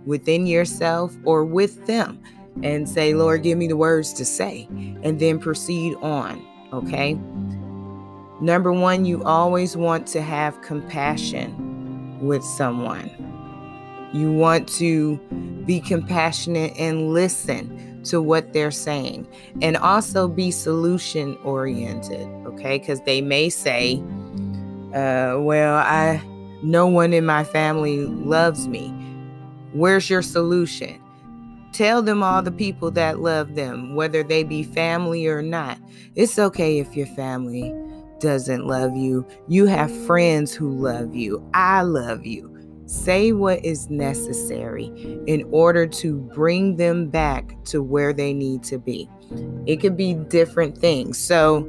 within 0.04 0.46
yourself 0.46 1.16
or 1.24 1.44
with 1.44 1.86
them 1.86 2.20
and 2.62 2.88
say, 2.88 3.14
Lord, 3.14 3.42
give 3.42 3.58
me 3.58 3.66
the 3.66 3.76
words 3.76 4.12
to 4.14 4.24
say, 4.24 4.66
and 5.02 5.20
then 5.20 5.38
proceed 5.38 5.94
on. 5.96 6.44
Okay. 6.72 7.14
Number 8.40 8.72
one, 8.72 9.04
you 9.04 9.22
always 9.24 9.76
want 9.76 10.06
to 10.08 10.22
have 10.22 10.60
compassion 10.62 12.18
with 12.20 12.42
someone. 12.44 13.10
You 14.12 14.32
want 14.32 14.68
to 14.74 15.16
be 15.66 15.80
compassionate 15.80 16.72
and 16.78 17.12
listen 17.12 18.02
to 18.04 18.22
what 18.22 18.52
they're 18.52 18.70
saying, 18.70 19.26
and 19.62 19.76
also 19.76 20.28
be 20.28 20.50
solution 20.50 21.36
oriented. 21.44 22.26
Okay. 22.46 22.78
Because 22.78 23.00
they 23.02 23.20
may 23.20 23.48
say, 23.48 23.96
uh, 24.94 25.36
Well, 25.38 25.76
I, 25.76 26.22
no 26.62 26.86
one 26.86 27.12
in 27.12 27.26
my 27.26 27.44
family 27.44 28.06
loves 28.06 28.68
me. 28.68 28.88
Where's 29.72 30.08
your 30.08 30.22
solution? 30.22 31.00
Tell 31.72 32.00
them 32.00 32.22
all 32.22 32.42
the 32.42 32.52
people 32.52 32.90
that 32.92 33.20
love 33.20 33.54
them, 33.54 33.94
whether 33.94 34.22
they 34.22 34.44
be 34.44 34.62
family 34.62 35.26
or 35.26 35.42
not. 35.42 35.78
It's 36.14 36.38
okay 36.38 36.78
if 36.78 36.96
your 36.96 37.06
family 37.08 37.74
doesn't 38.18 38.66
love 38.66 38.96
you. 38.96 39.26
You 39.48 39.66
have 39.66 39.94
friends 40.06 40.54
who 40.54 40.70
love 40.70 41.14
you. 41.14 41.46
I 41.52 41.82
love 41.82 42.24
you. 42.24 42.52
Say 42.86 43.32
what 43.32 43.64
is 43.64 43.90
necessary 43.90 44.86
in 45.26 45.46
order 45.50 45.86
to 45.88 46.16
bring 46.16 46.76
them 46.76 47.08
back 47.08 47.62
to 47.64 47.82
where 47.82 48.12
they 48.12 48.32
need 48.32 48.62
to 48.64 48.78
be. 48.78 49.08
It 49.66 49.76
could 49.80 49.96
be 49.96 50.14
different 50.14 50.78
things. 50.78 51.18
So, 51.18 51.68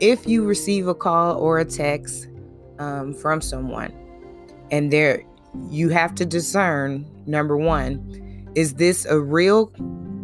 if 0.00 0.26
you 0.26 0.44
receive 0.44 0.88
a 0.88 0.94
call 0.94 1.36
or 1.38 1.58
a 1.58 1.64
text 1.64 2.28
um, 2.78 3.12
from 3.12 3.40
someone, 3.40 3.92
and 4.72 4.92
there 4.92 5.22
you 5.70 5.90
have 5.90 6.14
to 6.16 6.26
discern 6.26 7.06
number 7.26 7.56
one 7.56 8.52
is 8.54 8.74
this 8.74 9.06
a 9.06 9.18
real 9.18 9.72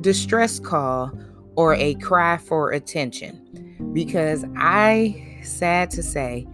distress 0.00 0.58
call 0.58 1.10
or 1.56 1.74
a 1.74 1.94
cry 1.94 2.36
for 2.36 2.72
attention? 2.72 3.90
Because 3.92 4.44
I, 4.56 5.40
sad 5.42 5.90
to 5.92 6.02
say, 6.02 6.46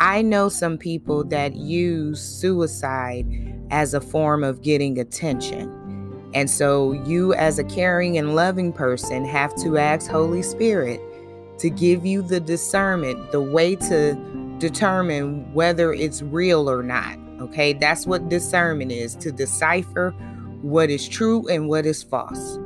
I 0.00 0.22
know 0.22 0.48
some 0.48 0.76
people 0.76 1.24
that 1.24 1.54
use 1.54 2.20
suicide 2.20 3.26
as 3.70 3.94
a 3.94 4.00
form 4.00 4.42
of 4.42 4.62
getting 4.62 4.98
attention. 4.98 5.76
And 6.34 6.50
so, 6.50 6.92
you, 6.92 7.32
as 7.34 7.58
a 7.58 7.64
caring 7.64 8.18
and 8.18 8.34
loving 8.34 8.72
person, 8.72 9.24
have 9.24 9.54
to 9.62 9.78
ask 9.78 10.10
Holy 10.10 10.42
Spirit 10.42 11.00
to 11.58 11.70
give 11.70 12.04
you 12.04 12.22
the 12.22 12.40
discernment, 12.40 13.30
the 13.30 13.40
way 13.40 13.76
to 13.76 14.14
determine 14.58 15.52
whether 15.54 15.92
it's 15.92 16.22
real 16.22 16.68
or 16.68 16.82
not. 16.82 17.19
Okay, 17.40 17.72
that's 17.72 18.06
what 18.06 18.28
discernment 18.28 18.92
is 18.92 19.14
to 19.16 19.32
decipher 19.32 20.10
what 20.62 20.90
is 20.90 21.08
true 21.08 21.48
and 21.48 21.68
what 21.68 21.86
is 21.86 22.02
false. 22.02 22.58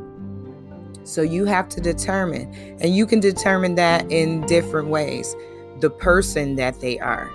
So 1.04 1.22
you 1.22 1.44
have 1.44 1.68
to 1.70 1.80
determine, 1.80 2.52
and 2.80 2.96
you 2.96 3.06
can 3.06 3.20
determine 3.20 3.76
that 3.76 4.10
in 4.10 4.40
different 4.46 4.88
ways. 4.88 5.36
The 5.80 5.90
person 5.90 6.56
that 6.56 6.80
they 6.80 6.98
are. 6.98 7.30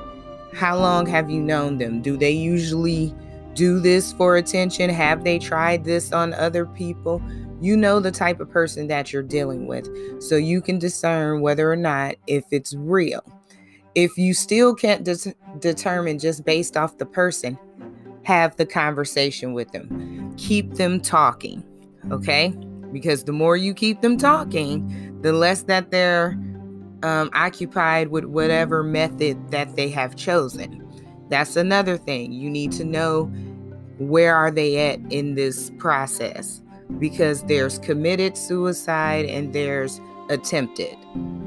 How 0.53 0.77
long 0.77 1.05
have 1.05 1.29
you 1.29 1.41
known 1.41 1.77
them? 1.77 2.01
Do 2.01 2.17
they 2.17 2.31
usually 2.31 3.13
do 3.53 3.79
this 3.79 4.11
for 4.13 4.37
attention? 4.37 4.89
Have 4.89 5.23
they 5.23 5.37
tried 5.37 5.83
this 5.83 6.11
on 6.11 6.33
other 6.33 6.65
people? 6.65 7.21
You 7.61 7.77
know 7.77 7.99
the 7.99 8.11
type 8.11 8.39
of 8.39 8.49
person 8.49 8.87
that 8.87 9.13
you're 9.13 9.21
dealing 9.21 9.67
with, 9.67 9.87
so 10.21 10.35
you 10.35 10.61
can 10.61 10.79
discern 10.79 11.41
whether 11.41 11.71
or 11.71 11.75
not 11.75 12.15
if 12.25 12.45
it's 12.51 12.73
real. 12.73 13.23
If 13.99 14.17
you 14.17 14.33
still 14.33 14.73
can't 14.73 15.03
de- 15.03 15.35
determine 15.59 16.19
just 16.19 16.45
based 16.45 16.77
off 16.77 16.97
the 16.97 17.05
person, 17.05 17.59
have 18.23 18.55
the 18.55 18.65
conversation 18.65 19.51
with 19.51 19.71
them. 19.73 20.33
Keep 20.37 20.75
them 20.75 21.01
talking, 21.01 21.63
okay? 22.09 22.53
Because 22.93 23.25
the 23.25 23.33
more 23.33 23.57
you 23.57 23.73
keep 23.73 23.99
them 23.99 24.17
talking, 24.17 25.19
the 25.21 25.33
less 25.33 25.63
that 25.63 25.91
they're 25.91 26.39
um, 27.03 27.29
occupied 27.33 28.07
with 28.07 28.23
whatever 28.23 28.83
method 28.83 29.51
that 29.51 29.75
they 29.75 29.89
have 29.89 30.15
chosen. 30.15 30.85
That's 31.29 31.57
another 31.57 31.97
thing. 31.97 32.31
You 32.31 32.49
need 32.49 32.71
to 32.73 32.85
know 32.85 33.25
where 33.97 34.33
are 34.33 34.49
they 34.49 34.77
at 34.89 34.99
in 35.11 35.35
this 35.35 35.71
process 35.77 36.61
because 36.99 37.43
there's 37.43 37.79
committed 37.79 38.37
suicide 38.37 39.25
and 39.25 39.53
there's 39.53 39.99
attempted. 40.29 40.95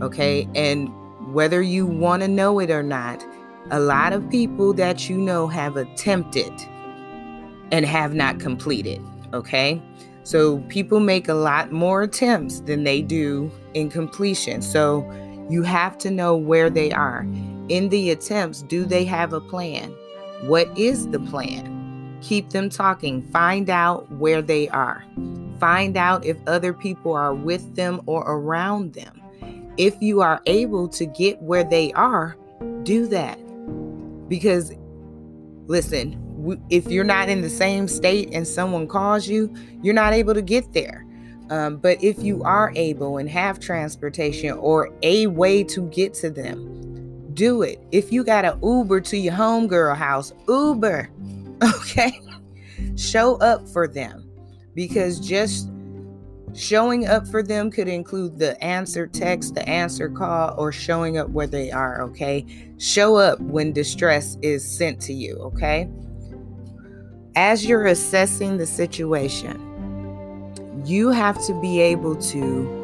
Okay? 0.03 0.47
And 0.55 0.91
whether 1.33 1.63
you 1.63 1.87
want 1.87 2.23
to 2.23 2.29
know 2.29 2.59
it 2.59 2.71
or 2.71 2.83
not, 2.83 3.25
a 3.71 3.81
lot 3.81 4.13
of 4.13 4.29
people 4.29 4.73
that 4.75 5.09
you 5.09 5.17
know 5.17 5.47
have 5.47 5.77
attempted 5.77 6.53
and 7.71 7.87
have 7.87 8.15
not 8.15 8.39
completed. 8.41 9.01
Okay. 9.33 9.81
So 10.25 10.59
people 10.69 11.01
make 11.01 11.29
a 11.29 11.35
lot 11.35 11.73
more 11.73 12.03
attempts 12.03 12.61
than 12.61 12.85
they 12.85 13.03
do 13.03 13.51
in 13.75 13.91
completion. 13.91 14.63
So 14.63 15.09
you 15.49 15.63
have 15.63 15.99
to 15.99 16.11
know 16.11 16.37
where 16.37 16.71
they 16.71 16.93
are. 16.93 17.27
In 17.69 17.89
the 17.89 18.11
attempts, 18.11 18.63
do 18.63 18.85
they 18.85 19.05
have 19.05 19.33
a 19.33 19.41
plan? 19.41 19.91
What 20.43 20.77
is 20.79 21.09
the 21.09 21.21
plan? 21.21 22.19
Keep 22.21 22.51
them 22.51 22.69
talking. 22.69 23.23
Find 23.31 23.71
out 23.71 24.11
where 24.13 24.43
they 24.43 24.69
are. 24.69 25.05
Find 25.59 25.97
out 25.97 26.25
if 26.25 26.37
other 26.47 26.73
people 26.73 27.15
are 27.15 27.35
with 27.35 27.75
them 27.75 28.01
or 28.07 28.23
around 28.23 28.95
them. 28.95 29.22
If 29.77 30.01
you 30.01 30.21
are 30.21 30.41
able 30.47 30.89
to 30.89 31.07
get 31.07 31.41
where 31.43 31.65
they 31.65 31.93
are, 31.93 32.37
do 32.83 33.07
that. 33.09 33.39
Because, 34.29 34.73
listen, 35.67 36.19
if 36.71 36.87
you're 36.87 37.05
not 37.05 37.29
in 37.29 37.41
the 37.41 37.51
same 37.51 37.89
state 37.89 38.31
and 38.33 38.47
someone 38.47 38.87
calls 38.87 39.29
you, 39.29 39.55
you're 39.83 39.95
not 39.95 40.13
able 40.13 40.35
to 40.35 40.43
get 40.43 40.73
there. 40.73 41.07
Um, 41.51 41.77
but 41.77 42.03
if 42.03 42.23
you 42.23 42.43
are 42.45 42.73
able 42.77 43.19
and 43.19 43.29
have 43.29 43.61
transportation 43.61 44.53
or 44.53 44.91
a 45.03 45.27
way 45.27 45.63
to 45.65 45.89
get 45.89 46.15
to 46.15 46.31
them, 46.31 47.31
do 47.35 47.63
it. 47.63 47.83
If 47.93 48.13
you 48.13 48.25
got 48.25 48.45
an 48.45 48.59
Uber 48.63 49.01
to 49.03 49.17
your 49.17 49.35
homegirl 49.35 49.97
house, 49.97 50.33
Uber, 50.49 51.11
okay? 51.63 52.19
Show 52.97 53.37
up 53.37 53.69
for 53.69 53.87
them 53.87 54.29
because 54.75 55.21
just 55.21 55.69
showing 56.55 57.07
up 57.07 57.27
for 57.27 57.43
them 57.43 57.71
could 57.71 57.89
include 57.89 58.39
the 58.39 58.63
answer 58.63 59.07
text, 59.07 59.55
the 59.55 59.69
answer 59.69 60.09
call, 60.09 60.55
or 60.59 60.73
showing 60.73 61.19
up 61.19 61.29
where 61.31 61.47
they 61.47 61.71
are, 61.71 62.03
okay? 62.03 62.45
Show 62.79 63.17
up 63.17 63.41
when 63.41 63.73
distress 63.73 64.37
is 64.43 64.65
sent 64.65 65.01
to 65.03 65.13
you, 65.13 65.37
okay? 65.37 65.89
as 67.35 67.67
you're 67.67 67.87
assessing 67.87 68.59
the 68.59 68.67
situation, 68.67 69.59
you 70.85 71.11
have 71.11 71.43
to 71.47 71.59
be 71.61 71.81
able 71.81 72.17
to 72.17 72.79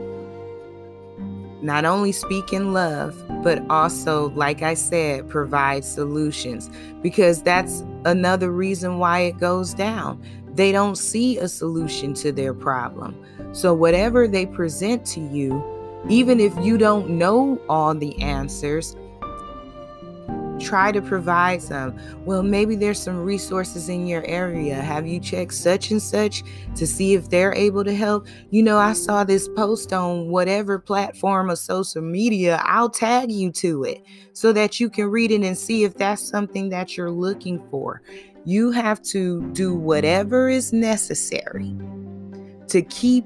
not 1.61 1.85
only 1.85 2.13
speak 2.13 2.53
in 2.53 2.73
love, 2.73 3.21
but 3.43 3.63
also, 3.69 4.31
like 4.31 4.63
I 4.63 4.75
said, 4.75 5.29
provide 5.29 5.85
solutions 5.85 6.71
because 7.03 7.43
that's 7.43 7.83
another 8.05 8.53
reason 8.53 8.99
why 8.99 9.21
it 9.21 9.39
goes 9.39 9.75
down. 9.75 10.23
They 10.55 10.73
don't 10.73 10.97
see 10.97 11.37
a 11.39 11.49
solution 11.49 12.15
to 12.15 12.33
their 12.33 12.55
problem. 12.55 13.21
So, 13.53 13.75
whatever 13.75 14.29
they 14.29 14.47
present 14.47 15.07
to 15.07 15.21
you, 15.21 15.63
even 16.09 16.41
if 16.41 16.57
you 16.59 16.79
don't 16.79 17.11
know 17.11 17.61
all 17.69 17.95
the 17.95 18.21
answers, 18.21 18.97
try 20.59 20.93
to 20.93 21.01
provide 21.01 21.63
some. 21.63 21.97
Well, 22.25 22.43
maybe 22.43 22.77
there's 22.77 23.01
some 23.01 23.25
resources 23.25 23.89
in 23.89 24.07
your 24.07 24.25
area. 24.25 24.75
Have 24.75 25.07
you 25.07 25.21
checked 25.21 25.55
such 25.55 25.91
and 25.91 26.03
such 26.03 26.43
to 26.77 26.87
see 26.87 27.15
if 27.15 27.31
they're 27.31 27.55
able 27.55 27.85
to 27.85 27.95
help? 27.95 28.27
You 28.51 28.63
know, 28.63 28.79
I 28.79 28.93
saw 28.93 29.25
this 29.25 29.49
post 29.49 29.93
on 29.93 30.29
whatever 30.29 30.79
platform 30.79 31.51
of 31.51 31.59
social 31.59 32.03
media. 32.03 32.61
I'll 32.65 32.91
tag 32.91 33.31
you 33.31 33.51
to 33.53 33.85
it 33.85 34.03
so 34.33 34.53
that 34.53 34.81
you 34.81 34.91
can 34.91 35.07
read 35.07 35.31
it 35.31 35.43
and 35.43 35.57
see 35.57 35.85
if 35.85 35.95
that's 35.95 36.23
something 36.23 36.69
that 36.71 36.97
you're 36.97 37.11
looking 37.11 37.63
for. 37.71 38.03
You 38.45 38.71
have 38.73 39.03
to 39.03 39.43
do 39.53 39.75
whatever 39.75 40.49
is 40.49 40.73
necessary 40.73 41.77
to 42.69 42.83
keep 42.83 43.25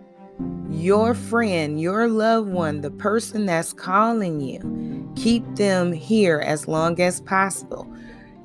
your 0.70 1.14
friend, 1.14 1.80
your 1.80 2.08
loved 2.08 2.48
one, 2.48 2.80
the 2.80 2.90
person 2.90 3.46
that's 3.46 3.72
calling 3.72 4.40
you, 4.40 5.12
keep 5.16 5.44
them 5.56 5.92
here 5.92 6.40
as 6.40 6.66
long 6.66 7.00
as 7.00 7.20
possible. 7.20 7.86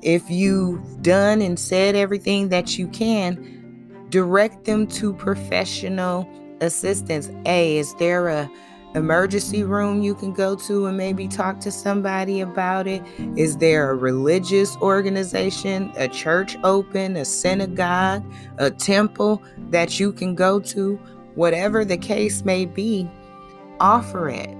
If 0.02 0.30
you've 0.30 1.02
done 1.02 1.42
and 1.42 1.58
said 1.58 1.96
everything 1.96 2.50
that 2.50 2.78
you 2.78 2.86
can, 2.88 4.06
direct 4.10 4.64
them 4.64 4.86
to 4.86 5.12
professional 5.14 6.28
assistance. 6.60 7.30
A, 7.46 7.78
is 7.78 7.94
there 7.94 8.28
a 8.28 8.50
emergency 8.94 9.62
room 9.62 10.02
you 10.02 10.14
can 10.14 10.32
go 10.32 10.56
to 10.56 10.86
and 10.86 10.96
maybe 10.96 11.28
talk 11.28 11.60
to 11.60 11.70
somebody 11.70 12.40
about 12.40 12.86
it? 12.86 13.02
Is 13.36 13.58
there 13.58 13.90
a 13.90 13.94
religious 13.94 14.76
organization, 14.76 15.92
a 15.96 16.08
church 16.08 16.56
open, 16.64 17.16
a 17.16 17.24
synagogue, 17.24 18.24
a 18.58 18.70
temple 18.70 19.42
that 19.70 20.00
you 20.00 20.12
can 20.12 20.34
go 20.34 20.60
to? 20.60 20.96
Whatever 21.34 21.84
the 21.84 21.98
case 21.98 22.44
may 22.44 22.64
be, 22.64 23.08
offer 23.80 24.28
it. 24.28 24.50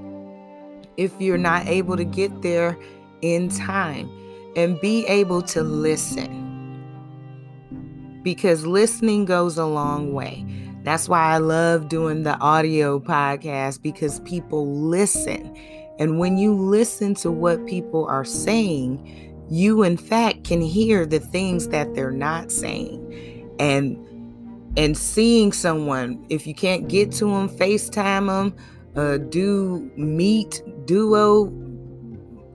If 0.96 1.12
you're 1.20 1.38
not 1.38 1.66
able 1.66 1.96
to 1.96 2.04
get 2.04 2.42
there 2.42 2.78
in 3.22 3.48
time, 3.48 4.08
and 4.56 4.80
be 4.80 5.06
able 5.06 5.40
to 5.42 5.62
listen. 5.62 6.44
Because 8.22 8.66
listening 8.66 9.24
goes 9.24 9.56
a 9.56 9.66
long 9.66 10.12
way. 10.12 10.44
That's 10.84 11.08
why 11.08 11.34
I 11.34 11.38
love 11.38 11.88
doing 11.88 12.22
the 12.22 12.38
audio 12.38 13.00
podcast 13.00 13.82
because 13.82 14.20
people 14.20 14.80
listen. 14.80 15.54
And 15.98 16.18
when 16.18 16.38
you 16.38 16.54
listen 16.54 17.14
to 17.16 17.32
what 17.32 17.66
people 17.66 18.06
are 18.06 18.24
saying, 18.24 19.46
you 19.50 19.82
in 19.82 19.96
fact 19.96 20.44
can 20.44 20.60
hear 20.60 21.04
the 21.04 21.18
things 21.18 21.68
that 21.68 21.94
they're 21.94 22.12
not 22.12 22.52
saying. 22.52 23.54
And 23.58 24.04
and 24.76 24.96
seeing 24.96 25.52
someone, 25.52 26.24
if 26.28 26.46
you 26.46 26.54
can't 26.54 26.86
get 26.88 27.10
to 27.12 27.24
them, 27.24 27.48
FaceTime 27.48 28.28
them, 28.28 28.54
uh, 28.94 29.16
do 29.16 29.90
meet, 29.96 30.62
duo, 30.84 31.52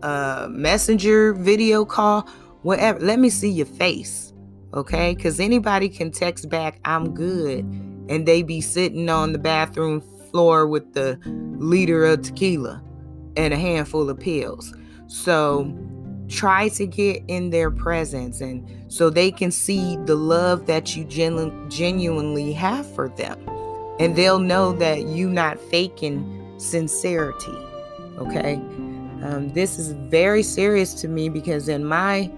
uh, 0.02 0.48
messenger, 0.50 1.34
video 1.34 1.84
call, 1.84 2.30
whatever. 2.62 3.00
Let 3.00 3.20
me 3.20 3.30
see 3.30 3.50
your 3.50 3.66
face. 3.66 4.32
Okay? 4.74 5.14
Because 5.14 5.42
anybody 5.42 5.90
can 5.90 6.12
text 6.12 6.50
back, 6.50 6.80
I'm 6.86 7.14
good 7.14 7.93
and 8.10 8.28
they 8.28 8.44
be 8.44 8.62
sitting 8.62 9.10
on 9.10 9.34
the 9.34 9.40
bathroom 9.40 10.02
floor 10.32 10.68
with 10.68 10.94
the 10.94 11.20
liter 11.58 12.06
of 12.06 12.22
tequila 12.22 12.82
and 13.38 13.54
a 13.54 13.58
handful 13.58 14.10
of 14.10 14.20
pills. 14.20 14.74
So 15.08 15.76
try 16.28 16.70
to 16.70 16.88
get 16.88 17.22
in 17.28 17.50
their 17.50 17.70
presence 17.70 18.42
and 18.42 18.68
so 18.92 19.10
they 19.10 19.32
can 19.32 19.52
see 19.52 19.98
the 20.06 20.16
love 20.16 20.66
that 20.66 20.96
you 20.96 21.04
genu- 21.06 21.70
genuinely 21.70 22.54
have 22.54 22.92
for 22.96 23.10
them. 23.10 23.40
And 24.00 24.16
they'll 24.16 24.40
know 24.40 24.74
that 24.74 25.06
you 25.06 25.30
not 25.30 25.60
faking 25.60 26.56
sincerity. 26.58 27.58
Okay? 28.18 28.56
Um, 29.24 29.50
this 29.54 29.80
is 29.80 29.92
very 29.92 30.44
serious 30.44 30.94
to 30.96 31.08
me 31.08 31.30
because 31.30 31.70
in 31.70 31.86
my 31.86 32.32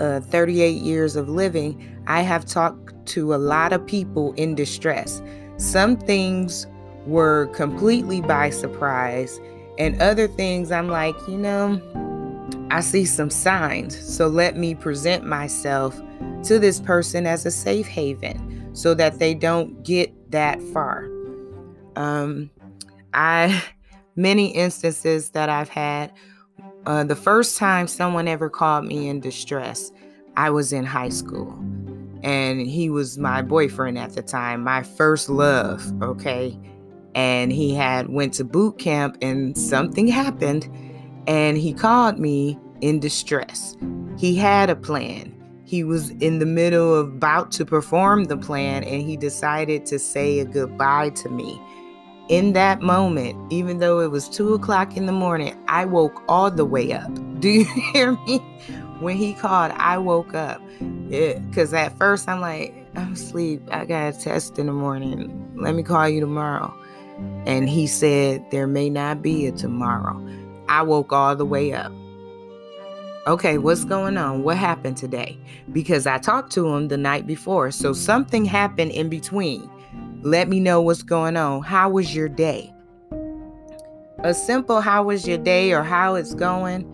uh, 0.00 0.20
38 0.20 0.82
years 0.82 1.16
of 1.16 1.28
living, 1.28 2.02
I 2.06 2.22
have 2.22 2.44
talked 2.44 2.94
to 3.06 3.34
a 3.34 3.36
lot 3.36 3.72
of 3.72 3.86
people 3.86 4.32
in 4.34 4.54
distress. 4.54 5.22
Some 5.56 5.96
things 5.96 6.66
were 7.06 7.46
completely 7.48 8.20
by 8.20 8.50
surprise, 8.50 9.40
and 9.78 10.00
other 10.00 10.28
things 10.28 10.70
I'm 10.70 10.88
like, 10.88 11.16
you 11.28 11.36
know, 11.36 11.80
I 12.70 12.80
see 12.80 13.04
some 13.04 13.30
signs. 13.30 13.98
So 13.98 14.26
let 14.26 14.56
me 14.56 14.74
present 14.74 15.24
myself 15.24 16.00
to 16.44 16.58
this 16.58 16.80
person 16.80 17.26
as 17.26 17.46
a 17.46 17.50
safe 17.50 17.86
haven 17.86 18.70
so 18.74 18.94
that 18.94 19.18
they 19.18 19.34
don't 19.34 19.82
get 19.84 20.12
that 20.30 20.60
far. 20.60 21.08
Um, 21.96 22.50
I, 23.12 23.62
many 24.16 24.48
instances 24.48 25.30
that 25.30 25.48
I've 25.48 25.68
had, 25.68 26.12
uh, 26.86 27.04
the 27.04 27.16
first 27.16 27.56
time 27.56 27.86
someone 27.86 28.28
ever 28.28 28.50
called 28.50 28.84
me 28.84 29.08
in 29.08 29.20
distress, 29.20 29.92
I 30.36 30.50
was 30.50 30.72
in 30.72 30.84
high 30.84 31.08
school 31.08 31.52
and 32.22 32.60
he 32.60 32.90
was 32.90 33.18
my 33.18 33.42
boyfriend 33.42 33.98
at 33.98 34.14
the 34.14 34.22
time, 34.22 34.64
my 34.64 34.82
first 34.82 35.28
love, 35.28 35.84
okay? 36.02 36.58
And 37.14 37.52
he 37.52 37.74
had 37.74 38.08
went 38.08 38.34
to 38.34 38.44
boot 38.44 38.78
camp 38.78 39.18
and 39.22 39.56
something 39.56 40.08
happened 40.08 40.68
and 41.26 41.56
he 41.56 41.72
called 41.72 42.18
me 42.18 42.58
in 42.80 42.98
distress. 42.98 43.76
He 44.18 44.34
had 44.34 44.70
a 44.70 44.76
plan. 44.76 45.30
He 45.64 45.84
was 45.84 46.10
in 46.10 46.38
the 46.38 46.46
middle 46.46 46.94
of 46.94 47.08
about 47.08 47.50
to 47.52 47.64
perform 47.64 48.24
the 48.24 48.36
plan 48.36 48.84
and 48.84 49.02
he 49.02 49.16
decided 49.16 49.86
to 49.86 49.98
say 49.98 50.40
a 50.40 50.44
goodbye 50.44 51.10
to 51.10 51.28
me. 51.28 51.60
In 52.28 52.54
that 52.54 52.80
moment, 52.80 53.36
even 53.52 53.80
though 53.80 54.00
it 54.00 54.10
was 54.10 54.28
two 54.28 54.54
o'clock 54.54 54.96
in 54.96 55.04
the 55.04 55.12
morning, 55.12 55.54
I 55.68 55.84
woke 55.84 56.22
all 56.26 56.50
the 56.50 56.64
way 56.64 56.92
up. 56.92 57.10
Do 57.40 57.50
you 57.50 57.64
hear 57.92 58.12
me? 58.12 58.38
When 59.00 59.16
he 59.16 59.34
called, 59.34 59.72
I 59.72 59.98
woke 59.98 60.34
up. 60.34 60.62
Yeah, 61.08 61.38
because 61.38 61.74
at 61.74 61.96
first 61.98 62.28
I'm 62.28 62.40
like, 62.40 62.74
I'm 62.96 63.12
asleep. 63.12 63.62
I 63.70 63.84
got 63.84 64.14
a 64.14 64.18
test 64.18 64.58
in 64.58 64.66
the 64.66 64.72
morning. 64.72 65.52
Let 65.56 65.74
me 65.74 65.82
call 65.82 66.08
you 66.08 66.20
tomorrow. 66.20 66.72
And 67.44 67.68
he 67.68 67.86
said, 67.86 68.44
There 68.50 68.66
may 68.66 68.88
not 68.88 69.20
be 69.20 69.46
a 69.46 69.52
tomorrow. 69.52 70.18
I 70.68 70.82
woke 70.82 71.12
all 71.12 71.36
the 71.36 71.44
way 71.44 71.72
up. 71.72 71.92
Okay, 73.26 73.58
what's 73.58 73.84
going 73.84 74.16
on? 74.16 74.42
What 74.42 74.56
happened 74.56 74.96
today? 74.96 75.38
Because 75.72 76.06
I 76.06 76.18
talked 76.18 76.52
to 76.52 76.68
him 76.68 76.88
the 76.88 76.96
night 76.96 77.26
before. 77.26 77.70
So 77.70 77.92
something 77.92 78.44
happened 78.44 78.92
in 78.92 79.08
between. 79.08 79.68
Let 80.24 80.48
me 80.48 80.58
know 80.58 80.80
what's 80.80 81.02
going 81.02 81.36
on. 81.36 81.62
How 81.64 81.90
was 81.90 82.14
your 82.14 82.30
day? 82.30 82.72
A 84.20 84.32
simple 84.32 84.80
how 84.80 85.04
was 85.04 85.28
your 85.28 85.36
day 85.36 85.74
or 85.74 85.82
how 85.82 86.14
it's 86.14 86.34
going 86.34 86.86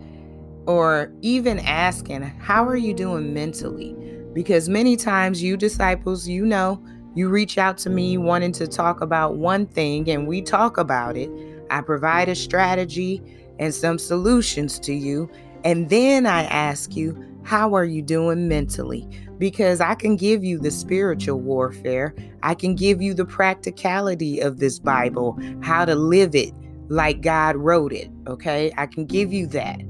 or 0.67 1.13
even 1.21 1.59
asking, 1.59 2.23
How 2.23 2.65
are 2.65 2.75
you 2.75 2.93
doing 2.93 3.33
mentally? 3.33 3.95
Because 4.33 4.67
many 4.67 4.97
times, 4.97 5.41
you 5.41 5.55
disciples, 5.55 6.27
you 6.27 6.45
know, 6.45 6.83
you 7.15 7.29
reach 7.29 7.57
out 7.57 7.77
to 7.79 7.89
me 7.89 8.17
wanting 8.17 8.51
to 8.51 8.67
talk 8.67 8.99
about 8.99 9.37
one 9.37 9.65
thing, 9.65 10.09
and 10.09 10.27
we 10.27 10.41
talk 10.41 10.77
about 10.77 11.15
it. 11.15 11.29
I 11.69 11.79
provide 11.79 12.27
a 12.27 12.35
strategy 12.35 13.21
and 13.59 13.73
some 13.73 13.97
solutions 13.97 14.77
to 14.81 14.93
you. 14.93 15.31
And 15.63 15.89
then 15.89 16.25
I 16.25 16.43
ask 16.43 16.97
you, 16.97 17.17
How 17.43 17.73
are 17.73 17.85
you 17.85 18.01
doing 18.01 18.47
mentally? 18.47 19.07
Because 19.37 19.81
I 19.81 19.95
can 19.95 20.15
give 20.15 20.43
you 20.43 20.59
the 20.59 20.71
spiritual 20.71 21.39
warfare, 21.39 22.15
I 22.43 22.53
can 22.53 22.75
give 22.75 23.01
you 23.01 23.13
the 23.13 23.25
practicality 23.25 24.39
of 24.39 24.59
this 24.59 24.79
Bible, 24.79 25.39
how 25.61 25.85
to 25.85 25.95
live 25.95 26.35
it 26.35 26.53
like 26.89 27.21
God 27.21 27.55
wrote 27.55 27.93
it. 27.93 28.09
Okay, 28.27 28.71
I 28.77 28.85
can 28.85 29.05
give 29.05 29.33
you 29.33 29.47
that 29.47 29.81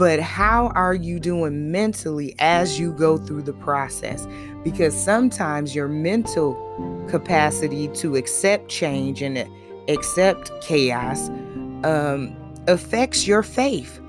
but 0.00 0.18
how 0.18 0.68
are 0.68 0.94
you 0.94 1.20
doing 1.20 1.70
mentally 1.70 2.34
as 2.38 2.80
you 2.80 2.90
go 2.90 3.18
through 3.18 3.42
the 3.42 3.52
process? 3.52 4.26
Because 4.64 4.94
sometimes 4.94 5.74
your 5.74 5.88
mental 5.88 6.56
capacity 7.06 7.86
to 7.96 8.16
accept 8.16 8.70
change 8.70 9.20
and 9.20 9.46
accept 9.90 10.58
chaos 10.62 11.28
um, 11.84 12.34
affects 12.66 13.26
your 13.26 13.42
faith. 13.42 14.00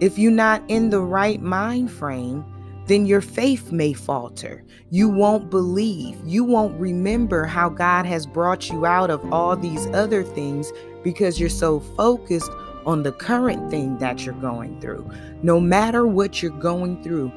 If 0.00 0.18
you're 0.18 0.32
not 0.32 0.62
in 0.68 0.90
the 0.90 1.00
right 1.00 1.40
mind 1.40 1.90
frame, 1.90 2.44
then 2.86 3.06
your 3.06 3.20
faith 3.20 3.72
may 3.72 3.92
falter. 3.92 4.62
You 4.90 5.08
won't 5.08 5.50
believe. 5.50 6.18
You 6.24 6.44
won't 6.44 6.78
remember 6.78 7.44
how 7.44 7.68
God 7.68 8.06
has 8.06 8.26
brought 8.26 8.68
you 8.70 8.86
out 8.86 9.10
of 9.10 9.32
all 9.32 9.56
these 9.56 9.86
other 9.88 10.22
things 10.22 10.72
because 11.02 11.40
you're 11.40 11.48
so 11.48 11.80
focused 11.80 12.50
on 12.84 13.02
the 13.02 13.12
current 13.12 13.70
thing 13.70 13.98
that 13.98 14.24
you're 14.24 14.34
going 14.34 14.80
through. 14.80 15.10
No 15.42 15.58
matter 15.58 16.06
what 16.06 16.42
you're 16.42 16.52
going 16.52 17.02
through, 17.02 17.32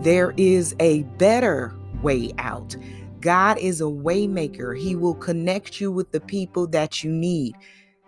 there 0.00 0.32
is 0.36 0.76
a 0.78 1.02
better 1.18 1.74
way 2.02 2.32
out. 2.38 2.76
God 3.20 3.58
is 3.58 3.80
a 3.80 3.84
waymaker. 3.84 4.78
He 4.78 4.94
will 4.94 5.14
connect 5.14 5.80
you 5.80 5.90
with 5.90 6.12
the 6.12 6.20
people 6.20 6.66
that 6.68 7.02
you 7.02 7.10
need. 7.10 7.56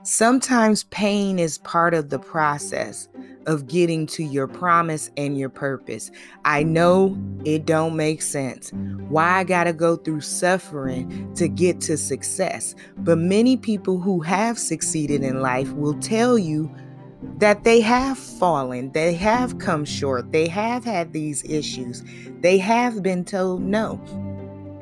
Sometimes 0.08 0.84
pain 0.84 1.40
is 1.40 1.58
part 1.58 1.92
of 1.92 2.10
the 2.10 2.20
process 2.20 3.08
of 3.48 3.66
getting 3.66 4.06
to 4.06 4.22
your 4.22 4.46
promise 4.46 5.10
and 5.16 5.36
your 5.36 5.48
purpose. 5.48 6.12
I 6.44 6.62
know 6.62 7.18
it 7.44 7.66
don't 7.66 7.96
make 7.96 8.22
sense. 8.22 8.70
Why 9.08 9.40
I 9.40 9.42
got 9.42 9.64
to 9.64 9.72
go 9.72 9.96
through 9.96 10.20
suffering 10.20 11.34
to 11.34 11.48
get 11.48 11.80
to 11.82 11.96
success. 11.96 12.76
But 12.98 13.18
many 13.18 13.56
people 13.56 13.98
who 13.98 14.20
have 14.20 14.60
succeeded 14.60 15.24
in 15.24 15.40
life 15.40 15.72
will 15.72 15.98
tell 15.98 16.38
you 16.38 16.72
that 17.38 17.64
they 17.64 17.80
have 17.80 18.16
fallen, 18.16 18.92
they 18.92 19.12
have 19.14 19.58
come 19.58 19.84
short, 19.84 20.30
they 20.30 20.46
have 20.46 20.84
had 20.84 21.12
these 21.12 21.42
issues, 21.42 22.04
they 22.42 22.58
have 22.58 23.02
been 23.02 23.24
told 23.24 23.60
no. 23.60 24.00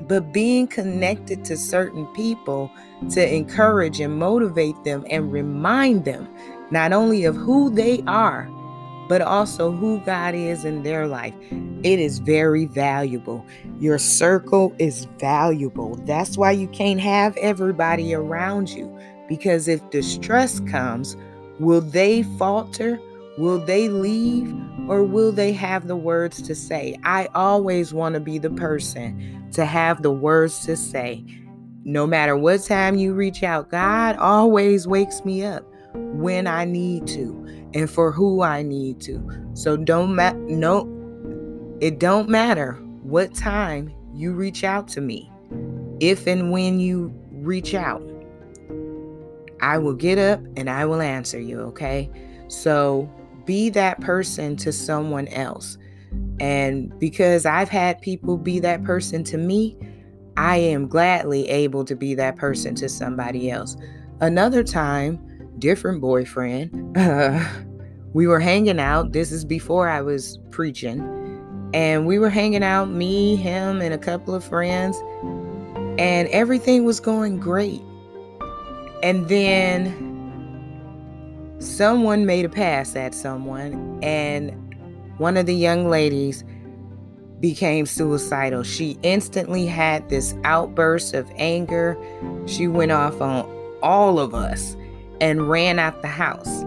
But 0.06 0.32
being 0.32 0.66
connected 0.66 1.44
to 1.46 1.56
certain 1.56 2.06
people 2.08 2.70
to 3.10 3.34
encourage 3.34 4.00
and 4.00 4.18
motivate 4.18 4.82
them 4.84 5.04
and 5.10 5.32
remind 5.32 6.04
them 6.04 6.28
not 6.70 6.92
only 6.92 7.24
of 7.24 7.36
who 7.36 7.70
they 7.70 8.02
are, 8.06 8.48
but 9.08 9.20
also 9.20 9.70
who 9.70 10.00
God 10.00 10.34
is 10.34 10.64
in 10.64 10.82
their 10.82 11.06
life. 11.06 11.34
It 11.82 11.98
is 11.98 12.18
very 12.18 12.64
valuable. 12.64 13.44
Your 13.78 13.98
circle 13.98 14.74
is 14.78 15.04
valuable. 15.18 15.96
That's 16.06 16.38
why 16.38 16.52
you 16.52 16.68
can't 16.68 17.00
have 17.00 17.36
everybody 17.36 18.14
around 18.14 18.70
you 18.70 18.98
because 19.28 19.68
if 19.68 19.88
distress 19.90 20.60
comes, 20.60 21.16
will 21.58 21.80
they 21.80 22.22
falter? 22.22 22.98
Will 23.38 23.58
they 23.58 23.88
leave? 23.88 24.54
Or 24.88 25.02
will 25.02 25.32
they 25.32 25.52
have 25.52 25.86
the 25.86 25.96
words 25.96 26.42
to 26.42 26.54
say? 26.54 26.98
I 27.04 27.28
always 27.34 27.94
want 27.94 28.14
to 28.14 28.20
be 28.20 28.38
the 28.38 28.50
person 28.50 29.48
to 29.52 29.64
have 29.64 30.02
the 30.02 30.10
words 30.10 30.66
to 30.66 30.76
say 30.76 31.24
no 31.84 32.06
matter 32.06 32.36
what 32.36 32.62
time 32.62 32.96
you 32.96 33.12
reach 33.12 33.42
out, 33.42 33.70
God 33.70 34.16
always 34.16 34.86
wakes 34.86 35.24
me 35.24 35.44
up 35.44 35.64
when 35.92 36.46
I 36.46 36.64
need 36.64 37.06
to 37.08 37.68
and 37.74 37.90
for 37.90 38.10
who 38.10 38.42
I 38.42 38.62
need 38.62 39.00
to. 39.02 39.50
So 39.52 39.76
don't 39.76 40.14
ma- 40.14 40.32
no 40.32 40.90
it 41.80 41.98
don't 41.98 42.28
matter 42.28 42.72
what 43.02 43.34
time 43.34 43.92
you 44.14 44.32
reach 44.32 44.64
out 44.64 44.88
to 44.88 45.00
me. 45.00 45.30
If 46.00 46.26
and 46.26 46.50
when 46.50 46.80
you 46.80 47.12
reach 47.30 47.74
out, 47.74 48.02
I 49.60 49.78
will 49.78 49.94
get 49.94 50.18
up 50.18 50.40
and 50.56 50.70
I 50.70 50.86
will 50.86 51.02
answer 51.02 51.38
you, 51.38 51.60
okay? 51.60 52.10
So 52.48 53.10
be 53.44 53.70
that 53.70 54.00
person 54.00 54.56
to 54.56 54.72
someone 54.72 55.28
else. 55.28 55.78
And 56.40 56.96
because 56.98 57.46
I've 57.46 57.68
had 57.68 58.00
people 58.00 58.36
be 58.36 58.60
that 58.60 58.84
person 58.84 59.24
to 59.24 59.38
me, 59.38 59.76
I 60.36 60.56
am 60.56 60.88
gladly 60.88 61.48
able 61.48 61.84
to 61.84 61.94
be 61.94 62.14
that 62.14 62.36
person 62.36 62.74
to 62.76 62.88
somebody 62.88 63.50
else. 63.50 63.76
Another 64.20 64.64
time, 64.64 65.18
different 65.58 66.00
boyfriend, 66.00 66.96
uh, 66.96 67.44
we 68.12 68.26
were 68.26 68.40
hanging 68.40 68.80
out. 68.80 69.12
This 69.12 69.32
is 69.32 69.44
before 69.44 69.88
I 69.88 70.00
was 70.00 70.38
preaching. 70.50 71.00
And 71.72 72.06
we 72.06 72.18
were 72.18 72.30
hanging 72.30 72.62
out, 72.62 72.88
me, 72.88 73.34
him, 73.34 73.80
and 73.80 73.92
a 73.92 73.98
couple 73.98 74.34
of 74.34 74.44
friends. 74.44 74.96
And 75.98 76.28
everything 76.28 76.84
was 76.84 77.00
going 77.00 77.38
great. 77.38 77.82
And 79.02 79.28
then 79.28 80.13
someone 81.64 82.26
made 82.26 82.44
a 82.44 82.48
pass 82.48 82.94
at 82.96 83.14
someone, 83.14 83.98
and 84.02 84.52
one 85.18 85.36
of 85.36 85.46
the 85.46 85.54
young 85.54 85.88
ladies 85.88 86.44
became 87.40 87.86
suicidal. 87.86 88.62
She 88.62 88.98
instantly 89.02 89.66
had 89.66 90.08
this 90.08 90.34
outburst 90.44 91.14
of 91.14 91.30
anger. 91.36 91.96
She 92.46 92.68
went 92.68 92.92
off 92.92 93.20
on 93.20 93.48
all 93.82 94.18
of 94.18 94.34
us 94.34 94.76
and 95.20 95.48
ran 95.48 95.78
out 95.78 96.00
the 96.02 96.08
house. 96.08 96.64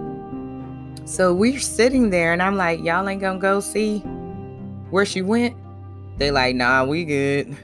So 1.06 1.34
we're 1.34 1.60
sitting 1.60 2.10
there, 2.10 2.34
and 2.34 2.42
I'm 2.42 2.58
like, 2.58 2.84
Y'all 2.84 3.08
ain't 3.08 3.22
gonna 3.22 3.40
go 3.40 3.60
see 3.60 4.00
where 4.90 5.06
she 5.06 5.22
went? 5.22 5.56
They 6.18 6.32
like, 6.32 6.56
Nah, 6.56 6.84
we 6.86 7.06
good. 7.06 7.56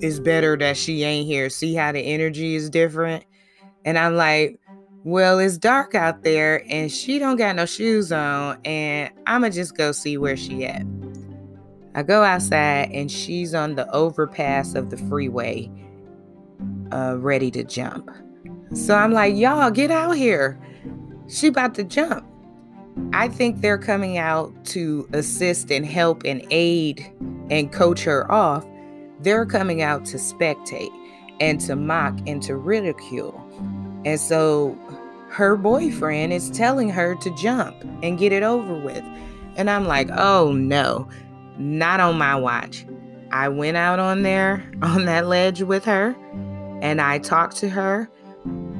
It's 0.00 0.20
better 0.20 0.56
that 0.56 0.76
she 0.76 1.02
ain't 1.02 1.26
here. 1.26 1.50
See 1.50 1.74
how 1.74 1.90
the 1.92 2.00
energy 2.00 2.54
is 2.54 2.70
different? 2.70 3.24
And 3.84 3.98
I'm 3.98 4.14
like, 4.14 4.60
well, 5.08 5.38
it's 5.38 5.56
dark 5.56 5.94
out 5.94 6.22
there 6.22 6.62
and 6.68 6.92
she 6.92 7.18
don't 7.18 7.36
got 7.36 7.56
no 7.56 7.64
shoes 7.64 8.12
on 8.12 8.58
and 8.66 9.10
I'ma 9.26 9.48
just 9.48 9.74
go 9.74 9.90
see 9.90 10.18
where 10.18 10.36
she 10.36 10.66
at. 10.66 10.84
I 11.94 12.02
go 12.02 12.22
outside 12.22 12.90
and 12.92 13.10
she's 13.10 13.54
on 13.54 13.74
the 13.74 13.90
overpass 13.90 14.74
of 14.74 14.90
the 14.90 14.98
freeway, 14.98 15.70
uh, 16.92 17.16
ready 17.18 17.50
to 17.52 17.64
jump. 17.64 18.10
So 18.74 18.94
I'm 18.94 19.12
like, 19.12 19.34
y'all 19.34 19.70
get 19.70 19.90
out 19.90 20.12
here. 20.12 20.60
She 21.26 21.46
about 21.46 21.74
to 21.76 21.84
jump. 21.84 22.26
I 23.14 23.28
think 23.28 23.62
they're 23.62 23.78
coming 23.78 24.18
out 24.18 24.52
to 24.66 25.08
assist 25.14 25.70
and 25.70 25.86
help 25.86 26.22
and 26.26 26.46
aid 26.50 27.10
and 27.48 27.72
coach 27.72 28.04
her 28.04 28.30
off. 28.30 28.66
They're 29.20 29.46
coming 29.46 29.80
out 29.80 30.04
to 30.06 30.18
spectate 30.18 30.92
and 31.40 31.58
to 31.62 31.76
mock 31.76 32.18
and 32.26 32.42
to 32.42 32.56
ridicule. 32.56 33.42
And 34.04 34.20
so 34.20 34.78
her 35.28 35.56
boyfriend 35.56 36.32
is 36.32 36.50
telling 36.50 36.88
her 36.90 37.14
to 37.16 37.34
jump 37.36 37.76
and 38.02 38.18
get 38.18 38.32
it 38.32 38.42
over 38.42 38.74
with. 38.74 39.04
And 39.56 39.68
I'm 39.68 39.86
like, 39.86 40.08
oh 40.12 40.52
no, 40.52 41.08
not 41.58 42.00
on 42.00 42.16
my 42.16 42.34
watch. 42.34 42.86
I 43.30 43.48
went 43.48 43.76
out 43.76 43.98
on 43.98 44.22
there 44.22 44.64
on 44.82 45.04
that 45.04 45.26
ledge 45.26 45.62
with 45.62 45.84
her 45.84 46.16
and 46.80 47.00
I 47.00 47.18
talked 47.18 47.56
to 47.58 47.68
her 47.68 48.08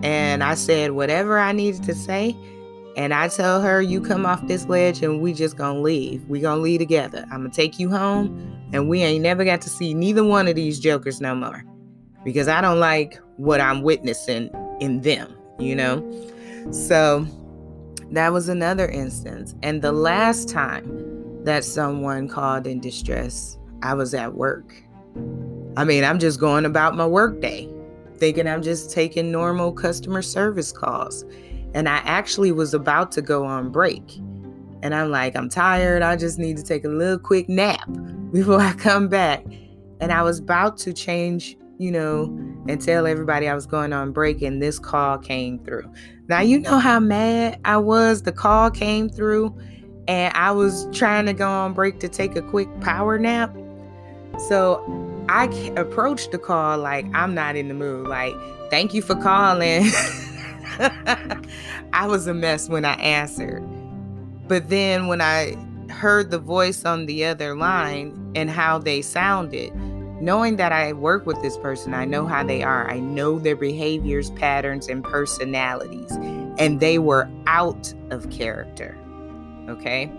and 0.02 0.42
I 0.42 0.54
said 0.54 0.92
whatever 0.92 1.38
I 1.38 1.52
needed 1.52 1.82
to 1.84 1.94
say. 1.94 2.37
And 2.96 3.14
I 3.14 3.28
tell 3.28 3.61
her, 3.62 3.80
you 3.80 4.00
come 4.00 4.26
off 4.26 4.44
this 4.48 4.66
ledge 4.66 5.02
and 5.02 5.20
we 5.20 5.32
just 5.32 5.56
gonna 5.56 5.80
leave. 5.80 6.24
We 6.28 6.40
gonna 6.40 6.61
leave 6.61 6.80
together. 6.80 7.24
I'm 7.30 7.42
gonna 7.42 7.50
take 7.50 7.78
you 7.78 7.90
home 7.90 8.58
and 8.72 8.88
we 8.88 9.02
ain't 9.02 9.22
never 9.22 9.44
got 9.44 9.61
to 9.62 9.68
see 9.70 9.94
neither 9.94 10.24
one 10.24 10.48
of 10.48 10.56
these 10.56 10.80
jokers 10.80 11.20
no 11.20 11.34
more. 11.34 11.64
Because 12.24 12.48
I 12.48 12.61
don't 12.61 12.80
like 12.80 13.20
what 13.37 13.61
I'm 13.61 13.82
witnessing 13.82 14.50
in 14.80 15.02
them, 15.02 15.32
you 15.58 15.76
know? 15.76 16.02
So 16.70 17.26
that 18.10 18.32
was 18.32 18.48
another 18.48 18.88
instance. 18.88 19.54
And 19.62 19.82
the 19.82 19.92
last 19.92 20.48
time 20.48 21.44
that 21.44 21.64
someone 21.64 22.28
called 22.28 22.66
in 22.66 22.80
distress, 22.80 23.58
I 23.82 23.94
was 23.94 24.14
at 24.14 24.34
work. 24.34 24.74
I 25.76 25.84
mean, 25.84 26.04
I'm 26.04 26.18
just 26.18 26.40
going 26.40 26.64
about 26.64 26.96
my 26.96 27.06
workday, 27.06 27.68
thinking 28.16 28.48
I'm 28.48 28.62
just 28.62 28.90
taking 28.90 29.30
normal 29.30 29.72
customer 29.72 30.22
service 30.22 30.72
calls. 30.72 31.24
And 31.74 31.88
I 31.88 31.98
actually 31.98 32.50
was 32.50 32.74
about 32.74 33.12
to 33.12 33.22
go 33.22 33.44
on 33.44 33.70
break. 33.70 34.16
And 34.82 34.94
I'm 34.94 35.10
like, 35.10 35.36
I'm 35.36 35.48
tired. 35.48 36.02
I 36.02 36.16
just 36.16 36.38
need 36.38 36.56
to 36.56 36.62
take 36.62 36.84
a 36.84 36.88
little 36.88 37.18
quick 37.18 37.48
nap 37.48 37.88
before 38.32 38.60
I 38.60 38.72
come 38.74 39.08
back. 39.08 39.44
And 40.00 40.12
I 40.12 40.22
was 40.22 40.38
about 40.38 40.78
to 40.78 40.92
change, 40.92 41.56
you 41.78 41.90
know, 41.92 42.24
and 42.68 42.80
tell 42.80 43.06
everybody 43.06 43.48
I 43.48 43.54
was 43.54 43.66
going 43.66 43.92
on 43.92 44.12
break, 44.12 44.42
and 44.42 44.60
this 44.60 44.78
call 44.78 45.18
came 45.18 45.58
through. 45.60 45.90
Now, 46.28 46.40
you 46.40 46.58
know 46.58 46.78
how 46.78 47.00
mad 47.00 47.58
I 47.64 47.78
was. 47.78 48.22
The 48.22 48.32
call 48.32 48.70
came 48.70 49.08
through, 49.08 49.56
and 50.06 50.34
I 50.36 50.50
was 50.50 50.86
trying 50.92 51.26
to 51.26 51.32
go 51.32 51.48
on 51.48 51.72
break 51.72 52.00
to 52.00 52.08
take 52.08 52.36
a 52.36 52.42
quick 52.42 52.68
power 52.80 53.18
nap. 53.18 53.56
So 54.48 54.84
I 55.28 55.44
approached 55.76 56.32
the 56.32 56.38
call 56.38 56.78
like 56.78 57.06
I'm 57.14 57.34
not 57.34 57.56
in 57.56 57.68
the 57.68 57.74
mood. 57.74 58.08
Like, 58.08 58.34
thank 58.70 58.92
you 58.92 59.02
for 59.02 59.14
calling. 59.14 59.84
I 61.92 62.06
was 62.06 62.26
a 62.26 62.34
mess 62.34 62.68
when 62.68 62.84
I 62.84 62.94
answered. 62.94 63.62
But 64.48 64.68
then 64.68 65.06
when 65.06 65.20
I 65.20 65.56
heard 65.90 66.30
the 66.30 66.38
voice 66.38 66.84
on 66.84 67.06
the 67.06 67.24
other 67.24 67.56
line 67.56 68.32
and 68.34 68.50
how 68.50 68.78
they 68.78 69.02
sounded, 69.02 69.72
knowing 70.20 70.57
that 70.57 70.72
I 70.72 70.92
work 70.92 71.26
with 71.26 71.40
this 71.42 71.57
person, 71.57 71.94
I 71.94 72.04
know 72.04 72.26
how 72.26 72.44
they 72.44 72.62
are. 72.62 72.90
I 72.90 72.98
know 72.98 73.38
their 73.38 73.57
behaviors, 73.57 74.31
patterns, 74.33 74.88
and 74.88 75.04
personalities. 75.04 76.11
And 76.59 76.81
they 76.81 76.98
were 76.98 77.28
out 77.46 77.92
of 78.11 78.28
character. 78.31 78.96
Okay. 79.68 80.11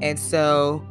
And 0.00 0.18
so 0.18 0.84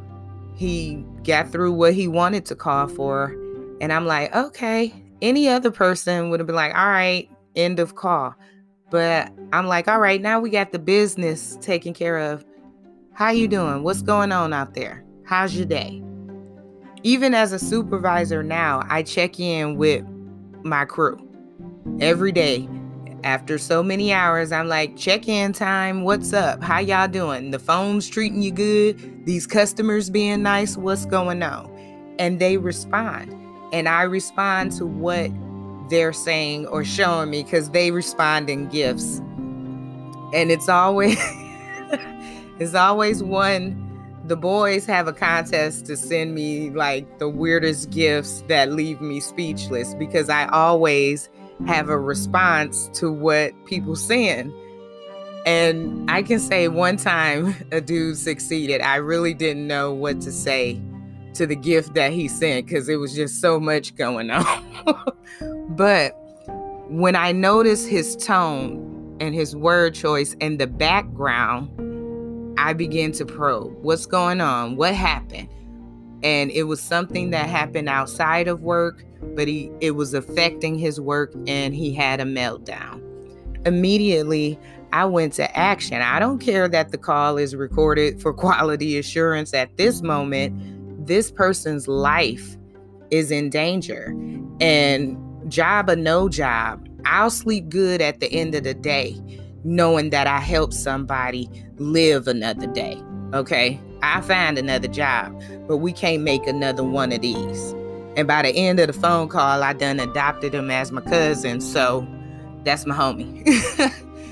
he 0.54 1.04
got 1.24 1.50
through 1.50 1.72
what 1.72 1.94
he 1.94 2.08
wanted 2.08 2.46
to 2.46 2.54
call 2.54 2.88
for. 2.88 3.36
And 3.80 3.92
I'm 3.92 4.06
like, 4.06 4.34
okay. 4.34 4.94
Any 5.20 5.48
other 5.48 5.70
person 5.70 6.30
would 6.30 6.40
have 6.40 6.46
been 6.46 6.56
like, 6.56 6.74
all 6.74 6.88
right, 6.88 7.30
end 7.54 7.78
of 7.78 7.94
call. 7.94 8.34
But 8.90 9.32
I'm 9.52 9.66
like, 9.66 9.88
all 9.88 10.00
right, 10.00 10.20
now 10.20 10.40
we 10.40 10.50
got 10.50 10.72
the 10.72 10.78
business 10.78 11.56
taken 11.60 11.94
care 11.94 12.18
of. 12.18 12.44
How 13.14 13.30
you 13.30 13.46
doing? 13.46 13.82
What's 13.82 14.02
going 14.02 14.32
on 14.32 14.52
out 14.52 14.74
there? 14.74 15.04
How's 15.24 15.54
your 15.54 15.66
day? 15.66 16.02
Even 17.02 17.34
as 17.34 17.52
a 17.52 17.58
supervisor 17.58 18.42
now, 18.42 18.82
I 18.88 19.02
check 19.02 19.40
in 19.40 19.76
with 19.76 20.04
my 20.62 20.84
crew 20.84 21.18
every 22.00 22.32
day. 22.32 22.68
After 23.24 23.56
so 23.56 23.84
many 23.84 24.12
hours, 24.12 24.50
I'm 24.50 24.66
like, 24.66 24.96
check 24.96 25.28
in 25.28 25.52
time. 25.52 26.02
What's 26.02 26.32
up? 26.32 26.60
How 26.60 26.80
y'all 26.80 27.06
doing? 27.06 27.52
The 27.52 27.58
phone's 27.60 28.08
treating 28.08 28.42
you 28.42 28.50
good? 28.50 29.26
These 29.26 29.46
customers 29.46 30.10
being 30.10 30.42
nice? 30.42 30.76
What's 30.76 31.06
going 31.06 31.40
on? 31.42 31.70
And 32.18 32.40
they 32.40 32.56
respond. 32.56 33.32
And 33.72 33.88
I 33.88 34.02
respond 34.02 34.72
to 34.72 34.86
what 34.86 35.30
they're 35.88 36.12
saying 36.12 36.66
or 36.66 36.84
showing 36.84 37.30
me 37.30 37.44
because 37.44 37.70
they 37.70 37.92
respond 37.92 38.50
in 38.50 38.68
gifts. 38.68 39.18
And 40.34 40.50
it's 40.50 40.68
always 40.68 41.16
it's 42.58 42.74
always 42.74 43.22
one 43.22 43.91
the 44.24 44.36
boys 44.36 44.86
have 44.86 45.08
a 45.08 45.12
contest 45.12 45.86
to 45.86 45.96
send 45.96 46.34
me 46.34 46.70
like 46.70 47.18
the 47.18 47.28
weirdest 47.28 47.90
gifts 47.90 48.44
that 48.48 48.72
leave 48.72 49.00
me 49.00 49.20
speechless 49.20 49.94
because 49.94 50.28
I 50.28 50.46
always 50.46 51.28
have 51.66 51.88
a 51.88 51.98
response 51.98 52.88
to 52.94 53.10
what 53.10 53.52
people 53.66 53.96
send. 53.96 54.52
And 55.44 56.08
I 56.08 56.22
can 56.22 56.38
say 56.38 56.68
one 56.68 56.96
time 56.96 57.54
a 57.72 57.80
dude 57.80 58.16
succeeded. 58.16 58.80
I 58.80 58.96
really 58.96 59.34
didn't 59.34 59.66
know 59.66 59.92
what 59.92 60.20
to 60.22 60.32
say 60.32 60.80
to 61.34 61.46
the 61.46 61.56
gift 61.56 61.94
that 61.94 62.12
he 62.12 62.28
sent 62.28 62.66
because 62.66 62.88
it 62.88 62.96
was 62.96 63.14
just 63.14 63.40
so 63.40 63.58
much 63.58 63.96
going 63.96 64.30
on. 64.30 65.16
but 65.70 66.12
when 66.88 67.16
I 67.16 67.32
noticed 67.32 67.88
his 67.88 68.14
tone 68.16 69.16
and 69.18 69.34
his 69.34 69.56
word 69.56 69.94
choice 69.94 70.34
in 70.34 70.58
the 70.58 70.66
background, 70.66 71.91
I 72.58 72.72
began 72.72 73.12
to 73.12 73.24
probe 73.24 73.74
what's 73.82 74.06
going 74.06 74.40
on, 74.40 74.76
what 74.76 74.94
happened. 74.94 75.48
And 76.22 76.50
it 76.50 76.64
was 76.64 76.80
something 76.80 77.30
that 77.30 77.48
happened 77.48 77.88
outside 77.88 78.46
of 78.46 78.62
work, 78.62 79.04
but 79.34 79.48
he 79.48 79.70
it 79.80 79.92
was 79.92 80.14
affecting 80.14 80.78
his 80.78 81.00
work 81.00 81.32
and 81.46 81.74
he 81.74 81.92
had 81.92 82.20
a 82.20 82.24
meltdown. 82.24 83.00
Immediately, 83.66 84.58
I 84.92 85.04
went 85.06 85.32
to 85.34 85.56
action. 85.56 86.02
I 86.02 86.18
don't 86.18 86.38
care 86.38 86.68
that 86.68 86.90
the 86.90 86.98
call 86.98 87.38
is 87.38 87.56
recorded 87.56 88.20
for 88.22 88.32
quality 88.32 88.98
assurance 88.98 89.54
at 89.54 89.76
this 89.76 90.02
moment. 90.02 91.06
This 91.06 91.30
person's 91.30 91.88
life 91.88 92.56
is 93.10 93.30
in 93.30 93.50
danger. 93.50 94.14
And 94.60 95.18
job 95.50 95.90
or 95.90 95.96
no 95.96 96.28
job, 96.28 96.88
I'll 97.04 97.30
sleep 97.30 97.68
good 97.68 98.00
at 98.00 98.20
the 98.20 98.32
end 98.32 98.54
of 98.54 98.64
the 98.64 98.74
day, 98.74 99.20
knowing 99.64 100.10
that 100.10 100.26
I 100.26 100.40
helped 100.40 100.74
somebody 100.74 101.48
live 101.76 102.28
another 102.28 102.66
day. 102.66 103.00
Okay. 103.34 103.80
I 104.02 104.20
find 104.20 104.58
another 104.58 104.88
job, 104.88 105.40
but 105.68 105.76
we 105.76 105.92
can't 105.92 106.22
make 106.22 106.46
another 106.46 106.82
one 106.82 107.12
of 107.12 107.20
these. 107.20 107.72
And 108.16 108.26
by 108.26 108.42
the 108.42 108.50
end 108.50 108.80
of 108.80 108.88
the 108.88 108.92
phone 108.92 109.28
call, 109.28 109.62
I 109.62 109.72
done 109.72 110.00
adopted 110.00 110.54
him 110.54 110.70
as 110.70 110.90
my 110.90 111.00
cousin. 111.02 111.60
So 111.60 112.06
that's 112.64 112.84
my 112.84 112.96
homie. 112.96 113.46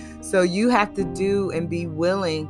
so 0.25 0.43
you 0.43 0.69
have 0.71 0.93
to 0.95 1.05
do 1.05 1.51
and 1.51 1.71
be 1.71 1.87
willing 1.87 2.49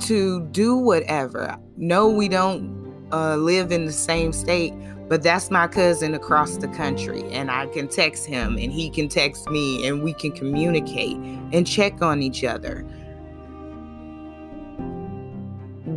to 0.00 0.46
do 0.48 0.76
whatever. 0.76 1.56
No, 1.76 2.08
we 2.08 2.28
don't 2.28 3.08
uh, 3.12 3.36
live 3.36 3.70
in 3.70 3.86
the 3.86 3.92
same 3.92 4.32
state, 4.32 4.74
but 5.10 5.22
that's 5.22 5.50
my 5.50 5.66
cousin 5.66 6.14
across 6.14 6.56
the 6.56 6.68
country. 6.68 7.22
And 7.32 7.50
I 7.50 7.66
can 7.66 7.88
text 7.88 8.24
him 8.24 8.56
and 8.56 8.72
he 8.72 8.88
can 8.88 9.08
text 9.08 9.46
me 9.50 9.86
and 9.86 10.02
we 10.02 10.14
can 10.14 10.32
communicate 10.32 11.18
and 11.52 11.66
check 11.66 12.00
on 12.00 12.22
each 12.22 12.44
other 12.44 12.86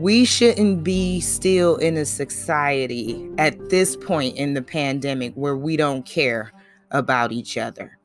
we 0.03 0.25
shouldn't 0.25 0.83
be 0.83 1.21
still 1.21 1.77
in 1.77 1.95
a 1.95 2.03
society 2.03 3.29
at 3.37 3.69
this 3.69 3.95
point 3.95 4.35
in 4.35 4.53
the 4.53 4.61
pandemic 4.61 5.33
where 5.35 5.55
we 5.55 5.77
don't 5.77 6.05
care 6.05 6.51
about 6.91 7.31
each 7.31 7.57
other. 7.57 7.97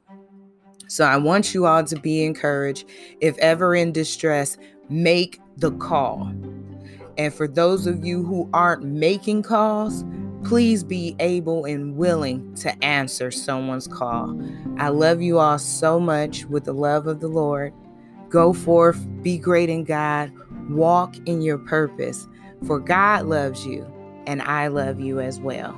So 0.86 1.04
I 1.04 1.16
want 1.16 1.54
you 1.54 1.66
all 1.66 1.82
to 1.82 1.98
be 1.98 2.24
encouraged. 2.24 2.88
If 3.20 3.36
ever 3.38 3.74
in 3.74 3.90
distress, 3.90 4.56
make 4.88 5.40
the 5.56 5.72
call. 5.72 6.32
And 7.16 7.34
for 7.34 7.48
those 7.48 7.88
of 7.88 8.04
you 8.04 8.22
who 8.22 8.48
aren't 8.52 8.84
making 8.84 9.42
calls, 9.42 10.04
please 10.44 10.84
be 10.84 11.16
able 11.18 11.64
and 11.64 11.96
willing 11.96 12.54
to 12.56 12.84
answer 12.84 13.30
someone's 13.30 13.86
call. 13.86 14.40
I 14.78 14.88
love 14.88 15.20
you 15.20 15.38
all 15.38 15.58
so 15.58 15.98
much 16.00 16.44
with 16.46 16.64
the 16.64 16.74
love 16.74 17.06
of 17.06 17.20
the 17.20 17.28
Lord. 17.28 17.72
Go 18.28 18.52
forth, 18.52 19.06
be 19.22 19.38
great 19.38 19.68
in 19.68 19.84
God 19.84 20.32
Walk 20.68 21.16
in 21.26 21.40
your 21.40 21.56
purpose, 21.56 22.28
for 22.66 22.78
God 22.78 23.24
loves 23.24 23.64
you, 23.64 23.90
and 24.26 24.42
I 24.42 24.66
love 24.66 25.00
you 25.00 25.18
as 25.18 25.40
well. 25.40 25.72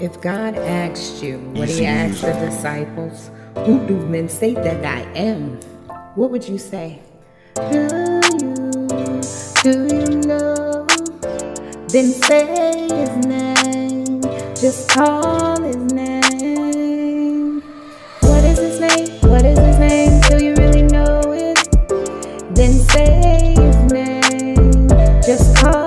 If 0.00 0.20
God 0.22 0.56
asked 0.56 1.22
you 1.22 1.38
what 1.54 1.68
he 1.68 1.84
asked 1.84 2.22
the 2.22 2.32
disciples, 2.32 3.30
who 3.66 3.86
do 3.86 3.94
men 4.06 4.30
say 4.30 4.54
that 4.54 4.84
I 4.84 5.02
am? 5.12 5.60
What 6.14 6.30
would 6.30 6.46
you 6.46 6.58
say? 6.58 7.00
Do 7.54 7.62
you, 7.62 8.20
do 9.62 9.70
you 9.94 10.20
know? 10.28 10.86
Then 11.88 12.12
say 12.12 12.82
his 12.82 13.16
name, 13.24 14.20
just 14.54 14.90
call 14.90 15.58
his 15.62 15.76
name. 15.94 17.62
What 18.20 18.44
is 18.44 18.58
his 18.58 18.80
name? 18.80 19.20
What 19.22 19.46
is 19.46 19.58
his 19.58 19.78
name? 19.78 20.20
Do 20.28 20.44
you 20.44 20.54
really 20.56 20.82
know 20.82 21.22
it? 21.32 21.56
Then 22.54 22.72
say 22.72 23.54
his 23.56 23.76
name, 23.90 24.88
just 25.22 25.54
the 25.62 25.81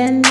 last, 0.00 0.29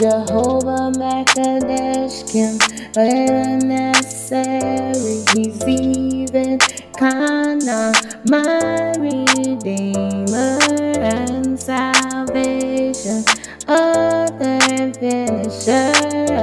Jehovah 0.00 0.90
where 2.94 3.58
necessary, 3.58 5.22
he's 5.34 5.62
even 5.68 6.58
Kana, 6.96 7.92
my 8.24 8.94
Redeemer 8.98 10.58
and 10.98 11.60
salvation, 11.60 13.24
other 13.68 14.58
and 14.70 14.96
finisher 14.96 15.92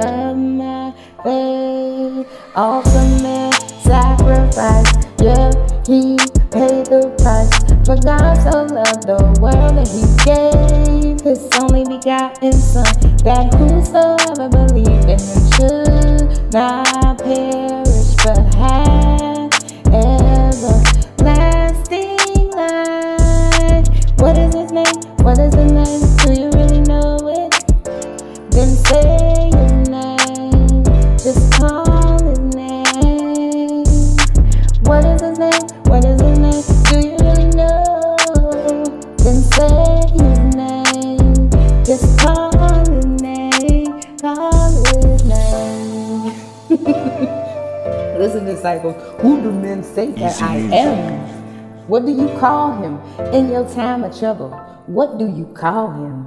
of 0.06 0.36
my 0.36 0.94
faith, 1.24 2.28
ultimate 2.54 3.54
sacrifice, 3.82 4.92
yeah, 5.20 5.50
he 5.84 6.16
paid 6.52 6.86
the 6.86 7.12
price, 7.18 7.50
for 7.84 7.96
God 8.02 8.36
so 8.36 8.62
loved 8.72 9.02
the 9.08 9.18
world 9.40 9.74
that 9.76 9.88
he 9.88 10.06
gave 10.24 11.20
his 11.22 11.48
only 11.60 11.84
begotten 11.84 12.52
Son, 12.52 13.07
that 13.24 13.52
whosoever 13.54 14.48
believes 14.48 15.04
in 15.04 15.18
him 15.18 15.18
should 15.52 16.52
not 16.52 17.18
perish 17.18 17.57
that 50.18 50.42
I 50.42 50.56
am? 50.56 51.20
What 51.86 52.04
do 52.04 52.12
you 52.12 52.28
call 52.38 52.72
him 52.82 52.98
in 53.32 53.50
your 53.50 53.68
time 53.70 54.04
of 54.04 54.18
trouble? 54.18 54.50
What 54.86 55.18
do 55.18 55.26
you 55.26 55.46
call 55.54 55.92
him? 55.92 56.17